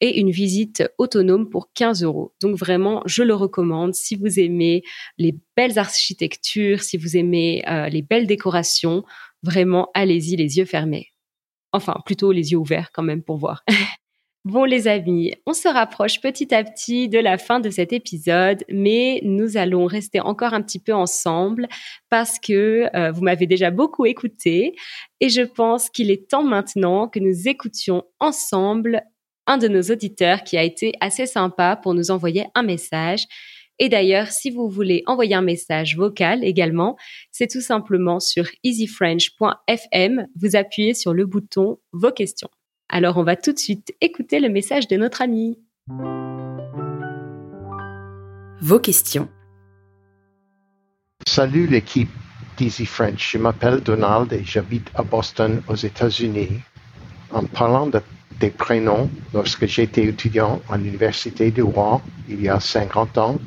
et 0.00 0.20
une 0.20 0.30
visite 0.30 0.82
autonome 0.98 1.48
pour 1.48 1.72
15 1.74 2.02
euros. 2.02 2.32
Donc 2.40 2.56
vraiment, 2.56 3.02
je 3.06 3.22
le 3.22 3.34
recommande 3.34 3.94
si 3.94 4.16
vous 4.16 4.40
aimez 4.40 4.82
les 5.18 5.36
belles 5.56 5.78
architectures, 5.78 6.82
si 6.82 6.96
vous 6.96 7.16
aimez 7.16 7.62
euh, 7.68 7.88
les 7.88 8.02
belles 8.02 8.26
décorations, 8.26 9.04
vraiment, 9.42 9.90
allez-y 9.94 10.36
les 10.36 10.58
yeux 10.58 10.64
fermés. 10.64 11.08
Enfin, 11.72 11.96
plutôt 12.04 12.32
les 12.32 12.52
yeux 12.52 12.58
ouverts 12.58 12.90
quand 12.92 13.02
même 13.02 13.22
pour 13.22 13.36
voir. 13.36 13.64
Bon 14.46 14.64
les 14.64 14.88
amis, 14.88 15.34
on 15.44 15.52
se 15.52 15.68
rapproche 15.68 16.22
petit 16.22 16.54
à 16.54 16.64
petit 16.64 17.10
de 17.10 17.18
la 17.18 17.36
fin 17.36 17.60
de 17.60 17.68
cet 17.68 17.92
épisode, 17.92 18.64
mais 18.70 19.20
nous 19.22 19.58
allons 19.58 19.84
rester 19.84 20.18
encore 20.18 20.54
un 20.54 20.62
petit 20.62 20.78
peu 20.78 20.94
ensemble 20.94 21.68
parce 22.08 22.38
que 22.38 22.88
euh, 22.96 23.12
vous 23.12 23.20
m'avez 23.20 23.46
déjà 23.46 23.70
beaucoup 23.70 24.06
écouté 24.06 24.74
et 25.20 25.28
je 25.28 25.42
pense 25.42 25.90
qu'il 25.90 26.10
est 26.10 26.30
temps 26.30 26.42
maintenant 26.42 27.06
que 27.06 27.18
nous 27.18 27.48
écoutions 27.48 28.04
ensemble 28.18 29.02
un 29.46 29.58
de 29.58 29.68
nos 29.68 29.82
auditeurs 29.82 30.44
qui 30.44 30.56
a 30.56 30.62
été 30.62 30.92
assez 31.00 31.26
sympa 31.26 31.76
pour 31.76 31.94
nous 31.94 32.10
envoyer 32.10 32.46
un 32.54 32.62
message. 32.62 33.26
Et 33.78 33.88
d'ailleurs, 33.88 34.28
si 34.28 34.50
vous 34.50 34.68
voulez 34.68 35.02
envoyer 35.06 35.34
un 35.34 35.42
message 35.42 35.96
vocal 35.96 36.44
également, 36.44 36.96
c'est 37.32 37.48
tout 37.48 37.62
simplement 37.62 38.20
sur 38.20 38.44
easyfrench.fm, 38.62 40.26
vous 40.40 40.56
appuyez 40.56 40.94
sur 40.94 41.14
le 41.14 41.24
bouton 41.24 41.78
Vos 41.92 42.12
questions. 42.12 42.50
Alors 42.90 43.16
on 43.16 43.22
va 43.22 43.36
tout 43.36 43.52
de 43.52 43.58
suite 43.58 43.94
écouter 44.00 44.40
le 44.40 44.48
message 44.48 44.88
de 44.88 44.96
notre 44.96 45.22
ami. 45.22 45.58
Vos 48.60 48.80
questions. 48.80 49.28
Salut 51.26 51.66
l'équipe 51.66 52.10
d'Easy 52.58 52.84
French. 52.84 53.32
Je 53.32 53.38
m'appelle 53.38 53.80
Donald 53.80 54.32
et 54.32 54.44
j'habite 54.44 54.90
à 54.94 55.02
Boston 55.02 55.62
aux 55.68 55.76
États-Unis. 55.76 56.60
En 57.30 57.44
parlant 57.44 57.86
de, 57.86 58.02
des 58.40 58.50
prénoms, 58.50 59.08
lorsque 59.34 59.66
j'étais 59.66 60.04
étudiant 60.06 60.60
à 60.70 60.78
l'Université 60.78 61.50
de 61.50 61.62
Rouen 61.62 62.00
il 62.28 62.42
y 62.42 62.48
a 62.48 62.58
50 62.58 63.18
ans, 63.18 63.38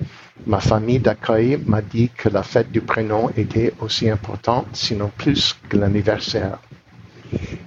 ma 0.46 0.60
famille 0.60 1.00
d'accueil 1.00 1.60
m'a 1.66 1.82
dit 1.82 2.10
que 2.16 2.30
la 2.30 2.44
fête 2.44 2.72
du 2.72 2.82
prénom 2.82 3.30
était 3.36 3.74
aussi 3.82 4.10
importante, 4.10 4.68
sinon 4.74 5.12
plus 5.18 5.58
que 5.68 5.78
l'anniversaire. 5.78 6.60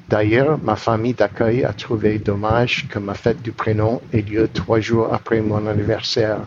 D'ailleurs, 0.09 0.59
ma 0.63 0.77
famille 0.77 1.15
d'accueil 1.15 1.65
a 1.65 1.73
trouvé 1.73 2.19
dommage 2.19 2.87
que 2.89 3.01
ma 3.01 3.15
fête 3.15 3.43
du 3.43 3.51
prénom 3.51 4.01
ait 4.13 4.23
lieu 4.23 4.49
trois 4.49 4.79
jours 4.79 5.13
après 5.13 5.41
mon 5.41 5.67
anniversaire. 5.67 6.41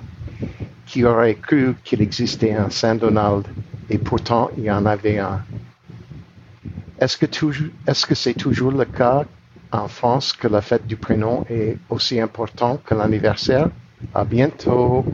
Qui 0.86 1.04
aurait 1.04 1.36
cru 1.36 1.76
qu'il 1.84 2.02
existait 2.02 2.54
un 2.54 2.70
Saint-Donald 2.70 3.46
et 3.89 3.98
pourtant 3.98 4.50
il 4.58 4.63
y 4.63 4.72
en 4.72 4.86
avait 4.86 5.20
un? 5.20 5.42
Est-ce 7.00 7.18
que, 7.18 8.15
c'est 8.15 8.34
toujours 8.34 8.72
le 8.72 8.86
cas 8.86 9.26
en 9.71 9.88
France 9.88 10.34
que 10.34 10.47
la 10.47 10.62
fête 10.62 10.88
du 10.88 10.97
prénom 10.97 11.45
est 11.49 11.77
aussi 11.89 12.19
importante 12.19 12.84
que 12.84 12.95
l'anniversaire? 12.95 13.69
À 14.13 14.23
bientôt! 14.23 15.05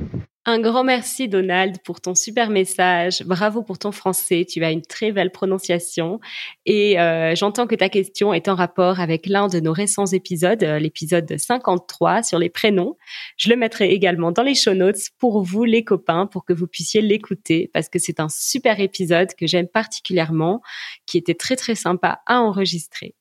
Un 0.48 0.60
grand 0.60 0.84
merci 0.84 1.28
Donald 1.28 1.78
pour 1.84 2.02
ton 2.02 2.14
super 2.14 2.52
message. 2.52 3.24
Bravo 3.26 3.64
pour 3.64 3.80
ton 3.80 3.92
français. 3.92 4.46
Tu 4.48 4.64
as 4.64 4.70
une 4.70 4.84
très 4.84 5.12
belle 5.12 5.32
prononciation. 5.32 6.20
Et 6.68 7.00
euh, 7.00 7.34
j'entends 7.34 7.66
que 7.66 7.74
ta 7.74 7.90
question 7.90 8.32
est 8.32 8.48
en 8.48 8.54
rapport 8.54 9.00
avec 9.00 9.26
l'un 9.26 9.48
de 9.48 9.60
nos 9.60 9.74
récents 9.74 10.06
épisodes, 10.06 10.62
euh, 10.62 10.78
l'épisode 10.78 11.36
53 11.36 12.22
sur 12.22 12.38
les 12.38 12.50
prénoms. 12.50 12.96
Je 13.38 13.50
le 13.50 13.56
mettrai 13.56 13.90
également 13.90 14.32
dans 14.32 14.44
les 14.44 14.54
show 14.54 14.76
notes 14.76 15.10
pour 15.18 15.42
vous 15.42 15.64
les 15.64 15.84
copains, 15.84 16.28
pour 16.28 16.46
que 16.46 16.54
vous 16.54 16.68
puissiez 16.68 17.02
l'écouter, 17.02 17.72
parce 17.74 17.90
que 17.90 17.98
c'est 17.98 18.20
un 18.20 18.30
super 18.30 18.80
épisode 18.80 19.34
que 19.34 19.48
j'aime 19.48 19.68
particulièrement, 19.68 20.62
qui 21.08 21.18
était 21.18 21.34
très 21.34 21.56
très 21.56 21.74
sympa 21.74 22.20
à 22.28 22.42
enregistrer. 22.42 23.16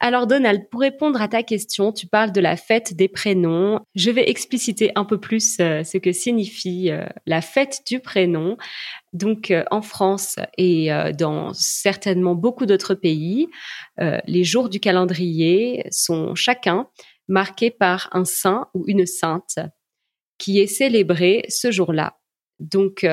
Alors 0.00 0.28
Donald, 0.28 0.68
pour 0.70 0.80
répondre 0.80 1.20
à 1.20 1.26
ta 1.26 1.42
question, 1.42 1.92
tu 1.92 2.06
parles 2.06 2.30
de 2.30 2.40
la 2.40 2.56
fête 2.56 2.94
des 2.94 3.08
prénoms. 3.08 3.80
Je 3.96 4.12
vais 4.12 4.30
expliciter 4.30 4.92
un 4.94 5.04
peu 5.04 5.18
plus 5.18 5.58
euh, 5.58 5.82
ce 5.82 5.98
que 5.98 6.12
signifie 6.12 6.90
euh, 6.90 7.04
la 7.26 7.40
fête 7.40 7.82
du 7.84 7.98
prénom. 7.98 8.56
Donc 9.12 9.50
euh, 9.50 9.64
en 9.72 9.82
France 9.82 10.36
et 10.56 10.90
dans 11.18 11.52
certainement 11.52 12.36
beaucoup 12.36 12.66
d'autres 12.66 12.94
pays, 12.94 13.48
les 13.98 14.44
jours 14.44 14.68
du 14.68 14.80
calendrier 14.80 15.84
sont 15.90 16.34
chacun 16.34 16.88
marqués 17.26 17.70
par 17.70 18.08
un 18.12 18.24
saint 18.24 18.68
ou 18.74 18.84
une 18.86 19.06
sainte 19.06 19.58
qui 20.38 20.60
est 20.60 20.66
célébré 20.66 21.44
ce 21.48 21.70
jour-là. 21.70 22.18
Donc, 22.60 23.06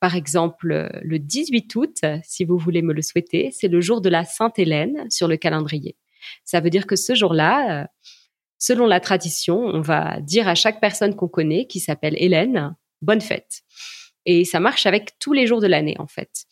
par 0.00 0.16
exemple, 0.16 0.90
le 1.02 1.18
18 1.18 1.74
août, 1.76 1.96
si 2.24 2.44
vous 2.44 2.58
voulez 2.58 2.82
me 2.82 2.92
le 2.92 3.02
souhaiter, 3.02 3.50
c'est 3.52 3.68
le 3.68 3.80
jour 3.80 4.00
de 4.00 4.08
la 4.08 4.24
Sainte 4.24 4.58
Hélène 4.58 5.10
sur 5.10 5.28
le 5.28 5.36
calendrier. 5.36 5.96
Ça 6.44 6.60
veut 6.60 6.70
dire 6.70 6.86
que 6.86 6.96
ce 6.96 7.14
jour-là, 7.14 7.82
euh, 7.82 7.86
selon 8.58 8.86
la 8.86 9.00
tradition, 9.00 9.58
on 9.58 9.80
va 9.80 10.20
dire 10.20 10.48
à 10.48 10.54
chaque 10.54 10.80
personne 10.80 11.16
qu'on 11.16 11.28
connaît, 11.28 11.66
qui 11.66 11.80
s'appelle 11.80 12.14
Hélène, 12.18 12.74
bonne 13.00 13.20
fête. 13.20 13.62
Et 14.24 14.44
ça 14.44 14.60
marche 14.60 14.86
avec 14.86 15.18
tous 15.18 15.32
les 15.32 15.46
jours 15.46 15.60
de 15.60 15.66
l'année, 15.66 15.96
en 15.98 16.06
fait. 16.06 16.46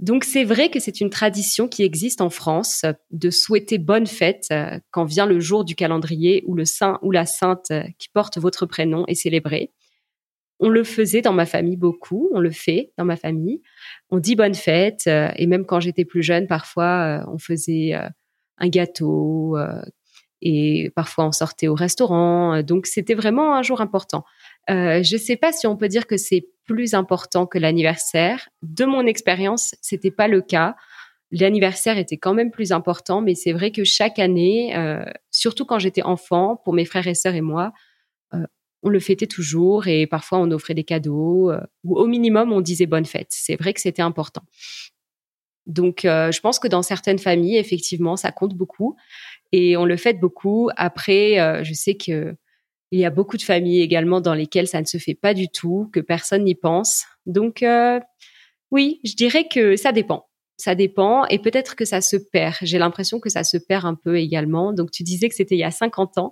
Donc 0.00 0.24
c'est 0.24 0.44
vrai 0.44 0.70
que 0.70 0.80
c'est 0.80 1.02
une 1.02 1.10
tradition 1.10 1.68
qui 1.68 1.82
existe 1.82 2.22
en 2.22 2.30
France 2.30 2.86
de 3.10 3.28
souhaiter 3.28 3.76
bonne 3.76 4.06
fête 4.06 4.46
euh, 4.50 4.78
quand 4.90 5.04
vient 5.04 5.26
le 5.26 5.40
jour 5.40 5.62
du 5.62 5.74
calendrier 5.74 6.42
où 6.46 6.54
le 6.54 6.64
saint 6.64 6.98
ou 7.02 7.10
la 7.10 7.26
sainte 7.26 7.70
euh, 7.70 7.82
qui 7.98 8.08
porte 8.08 8.38
votre 8.38 8.64
prénom 8.64 9.04
est 9.08 9.14
célébré. 9.14 9.72
On 10.58 10.70
le 10.70 10.84
faisait 10.84 11.20
dans 11.20 11.34
ma 11.34 11.44
famille 11.44 11.76
beaucoup, 11.76 12.30
on 12.32 12.40
le 12.40 12.50
fait 12.50 12.92
dans 12.96 13.04
ma 13.04 13.16
famille. 13.16 13.60
On 14.08 14.18
dit 14.18 14.36
bonne 14.36 14.54
fête 14.54 15.06
et 15.06 15.46
même 15.46 15.64
quand 15.64 15.80
j'étais 15.80 16.04
plus 16.04 16.22
jeune, 16.22 16.46
parfois 16.46 17.24
on 17.32 17.38
faisait 17.38 17.94
un 18.60 18.68
gâteau 18.68 19.56
euh, 19.56 19.82
et 20.42 20.90
parfois 20.94 21.26
on 21.26 21.32
sortait 21.32 21.68
au 21.68 21.74
restaurant. 21.74 22.62
Donc 22.62 22.86
c'était 22.86 23.14
vraiment 23.14 23.54
un 23.56 23.62
jour 23.62 23.80
important. 23.80 24.24
Euh, 24.70 25.02
je 25.02 25.16
ne 25.16 25.20
sais 25.20 25.36
pas 25.36 25.52
si 25.52 25.66
on 25.66 25.76
peut 25.76 25.88
dire 25.88 26.06
que 26.06 26.16
c'est 26.16 26.46
plus 26.64 26.94
important 26.94 27.46
que 27.46 27.58
l'anniversaire. 27.58 28.48
De 28.62 28.84
mon 28.84 29.06
expérience, 29.06 29.74
c'était 29.80 30.10
pas 30.10 30.28
le 30.28 30.40
cas. 30.40 30.76
L'anniversaire 31.32 31.98
était 31.98 32.16
quand 32.16 32.34
même 32.34 32.50
plus 32.50 32.72
important, 32.72 33.20
mais 33.20 33.34
c'est 33.34 33.52
vrai 33.52 33.70
que 33.70 33.84
chaque 33.84 34.18
année, 34.18 34.76
euh, 34.76 35.04
surtout 35.30 35.64
quand 35.64 35.78
j'étais 35.78 36.02
enfant, 36.02 36.56
pour 36.64 36.74
mes 36.74 36.84
frères 36.84 37.06
et 37.06 37.14
sœurs 37.14 37.34
et 37.34 37.40
moi, 37.40 37.72
on 38.82 38.88
le 38.88 38.98
fêtait 38.98 39.26
toujours 39.26 39.88
et 39.88 40.06
parfois 40.06 40.38
on 40.38 40.50
offrait 40.52 40.72
des 40.72 40.84
cadeaux 40.84 41.52
ou 41.84 41.98
au 41.98 42.06
minimum 42.06 42.50
on 42.50 42.62
disait 42.62 42.86
bonne 42.86 43.04
fête. 43.04 43.26
C'est 43.28 43.56
vrai 43.56 43.74
que 43.74 43.80
c'était 43.82 44.00
important. 44.00 44.40
Donc, 45.70 46.04
euh, 46.04 46.32
je 46.32 46.40
pense 46.40 46.58
que 46.58 46.66
dans 46.66 46.82
certaines 46.82 47.20
familles, 47.20 47.56
effectivement, 47.56 48.16
ça 48.16 48.32
compte 48.32 48.54
beaucoup 48.54 48.96
et 49.52 49.76
on 49.76 49.84
le 49.84 49.96
fait 49.96 50.14
beaucoup. 50.14 50.68
Après, 50.76 51.40
euh, 51.40 51.62
je 51.62 51.72
sais 51.74 51.94
que 51.94 52.34
il 52.90 52.98
y 52.98 53.04
a 53.04 53.10
beaucoup 53.10 53.36
de 53.36 53.42
familles 53.42 53.82
également 53.82 54.20
dans 54.20 54.34
lesquelles 54.34 54.66
ça 54.66 54.80
ne 54.80 54.86
se 54.86 54.98
fait 54.98 55.14
pas 55.14 55.32
du 55.32 55.48
tout, 55.48 55.88
que 55.92 56.00
personne 56.00 56.42
n'y 56.42 56.56
pense. 56.56 57.04
Donc, 57.24 57.62
euh, 57.62 58.00
oui, 58.72 59.00
je 59.04 59.14
dirais 59.14 59.46
que 59.46 59.76
ça 59.76 59.92
dépend. 59.92 60.26
Ça 60.56 60.74
dépend 60.74 61.24
et 61.26 61.38
peut-être 61.38 61.76
que 61.76 61.84
ça 61.84 62.00
se 62.00 62.16
perd. 62.16 62.56
J'ai 62.62 62.78
l'impression 62.78 63.20
que 63.20 63.30
ça 63.30 63.44
se 63.44 63.56
perd 63.58 63.84
un 63.86 63.94
peu 63.94 64.18
également. 64.18 64.72
Donc, 64.72 64.90
tu 64.90 65.04
disais 65.04 65.28
que 65.28 65.36
c'était 65.36 65.54
il 65.54 65.60
y 65.60 65.64
a 65.64 65.70
50 65.70 66.18
ans 66.18 66.30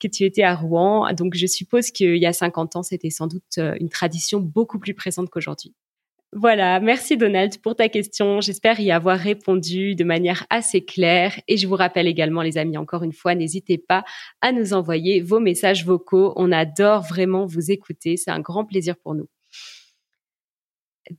que 0.00 0.08
tu 0.08 0.24
étais 0.24 0.42
à 0.42 0.56
Rouen. 0.56 1.12
Donc, 1.12 1.34
je 1.36 1.46
suppose 1.46 1.92
qu'il 1.92 2.16
y 2.16 2.26
a 2.26 2.32
50 2.32 2.74
ans, 2.74 2.82
c'était 2.82 3.10
sans 3.10 3.28
doute 3.28 3.58
une 3.58 3.88
tradition 3.88 4.40
beaucoup 4.40 4.80
plus 4.80 4.94
présente 4.94 5.30
qu'aujourd'hui. 5.30 5.72
Voilà, 6.34 6.80
merci 6.80 7.18
Donald 7.18 7.58
pour 7.60 7.76
ta 7.76 7.90
question. 7.90 8.40
J'espère 8.40 8.80
y 8.80 8.90
avoir 8.90 9.18
répondu 9.18 9.94
de 9.94 10.02
manière 10.02 10.46
assez 10.48 10.82
claire. 10.82 11.38
Et 11.46 11.58
je 11.58 11.66
vous 11.66 11.74
rappelle 11.74 12.06
également, 12.06 12.40
les 12.40 12.56
amis, 12.56 12.78
encore 12.78 13.02
une 13.02 13.12
fois, 13.12 13.34
n'hésitez 13.34 13.76
pas 13.76 14.02
à 14.40 14.50
nous 14.50 14.72
envoyer 14.72 15.20
vos 15.20 15.40
messages 15.40 15.84
vocaux. 15.84 16.32
On 16.36 16.50
adore 16.50 17.02
vraiment 17.02 17.44
vous 17.44 17.70
écouter. 17.70 18.16
C'est 18.16 18.30
un 18.30 18.40
grand 18.40 18.64
plaisir 18.64 18.96
pour 18.96 19.14
nous. 19.14 19.28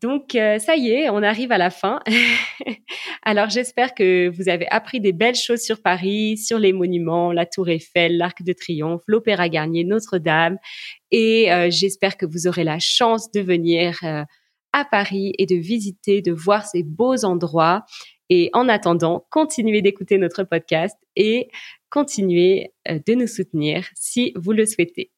Donc, 0.02 0.34
euh, 0.34 0.58
ça 0.58 0.76
y 0.76 0.90
est, 0.90 1.10
on 1.10 1.22
arrive 1.22 1.52
à 1.52 1.60
la 1.60 1.70
fin. 1.70 2.00
Alors, 3.22 3.50
j'espère 3.50 3.94
que 3.94 4.30
vous 4.30 4.50
avez 4.50 4.68
appris 4.70 5.00
des 5.00 5.12
belles 5.12 5.36
choses 5.36 5.62
sur 5.62 5.82
Paris, 5.84 6.38
sur 6.38 6.58
les 6.58 6.74
monuments, 6.74 7.32
la 7.32 7.46
Tour 7.46 7.70
Eiffel, 7.70 8.18
l'Arc 8.18 8.42
de 8.42 8.54
Triomphe, 8.54 9.04
l'Opéra 9.06 9.48
Garnier, 9.50 9.84
Notre-Dame. 9.84 10.58
Et 11.12 11.52
euh, 11.52 11.70
j'espère 11.70 12.18
que 12.18 12.26
vous 12.26 12.48
aurez 12.48 12.64
la 12.64 12.80
chance 12.80 13.30
de 13.32 13.42
venir. 13.42 14.00
Euh, 14.04 14.24
à 14.74 14.86
Paris 14.86 15.34
et 15.38 15.46
de 15.46 15.56
visiter, 15.56 16.22
de 16.22 16.32
voir 16.32 16.66
ces 16.66 16.84
beaux 16.84 17.24
endroits. 17.24 17.86
Et 18.30 18.50
en 18.54 18.68
attendant, 18.68 19.26
continuez 19.30 19.82
d'écouter 19.82 20.18
notre 20.18 20.44
podcast 20.44 20.98
et 21.16 21.50
continuez 21.90 22.74
euh, 22.90 23.00
de 23.06 23.14
nous 23.14 23.28
soutenir 23.28 23.86
si 23.96 24.34
vous 24.36 24.52
le 24.52 24.66
souhaitez. 24.66 25.12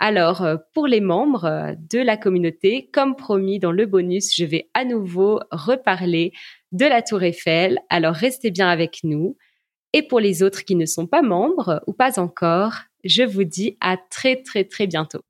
Alors, 0.00 0.42
euh, 0.42 0.56
pour 0.74 0.86
les 0.86 1.00
membres 1.00 1.44
euh, 1.44 1.74
de 1.90 1.98
la 1.98 2.16
communauté, 2.16 2.88
comme 2.92 3.16
promis 3.16 3.58
dans 3.58 3.72
le 3.72 3.86
bonus, 3.86 4.34
je 4.36 4.44
vais 4.44 4.70
à 4.74 4.84
nouveau 4.84 5.40
reparler 5.50 6.32
de 6.72 6.86
la 6.86 7.02
Tour 7.02 7.22
Eiffel. 7.22 7.78
Alors, 7.90 8.14
restez 8.14 8.50
bien 8.50 8.68
avec 8.68 9.00
nous. 9.02 9.36
Et 9.92 10.02
pour 10.02 10.20
les 10.20 10.42
autres 10.42 10.64
qui 10.64 10.74
ne 10.74 10.86
sont 10.86 11.06
pas 11.06 11.22
membres 11.22 11.82
ou 11.86 11.92
pas 11.92 12.20
encore, 12.20 12.74
je 13.04 13.22
vous 13.22 13.44
dis 13.44 13.76
à 13.80 13.96
très 13.96 14.42
très 14.42 14.64
très 14.64 14.86
bientôt. 14.86 15.22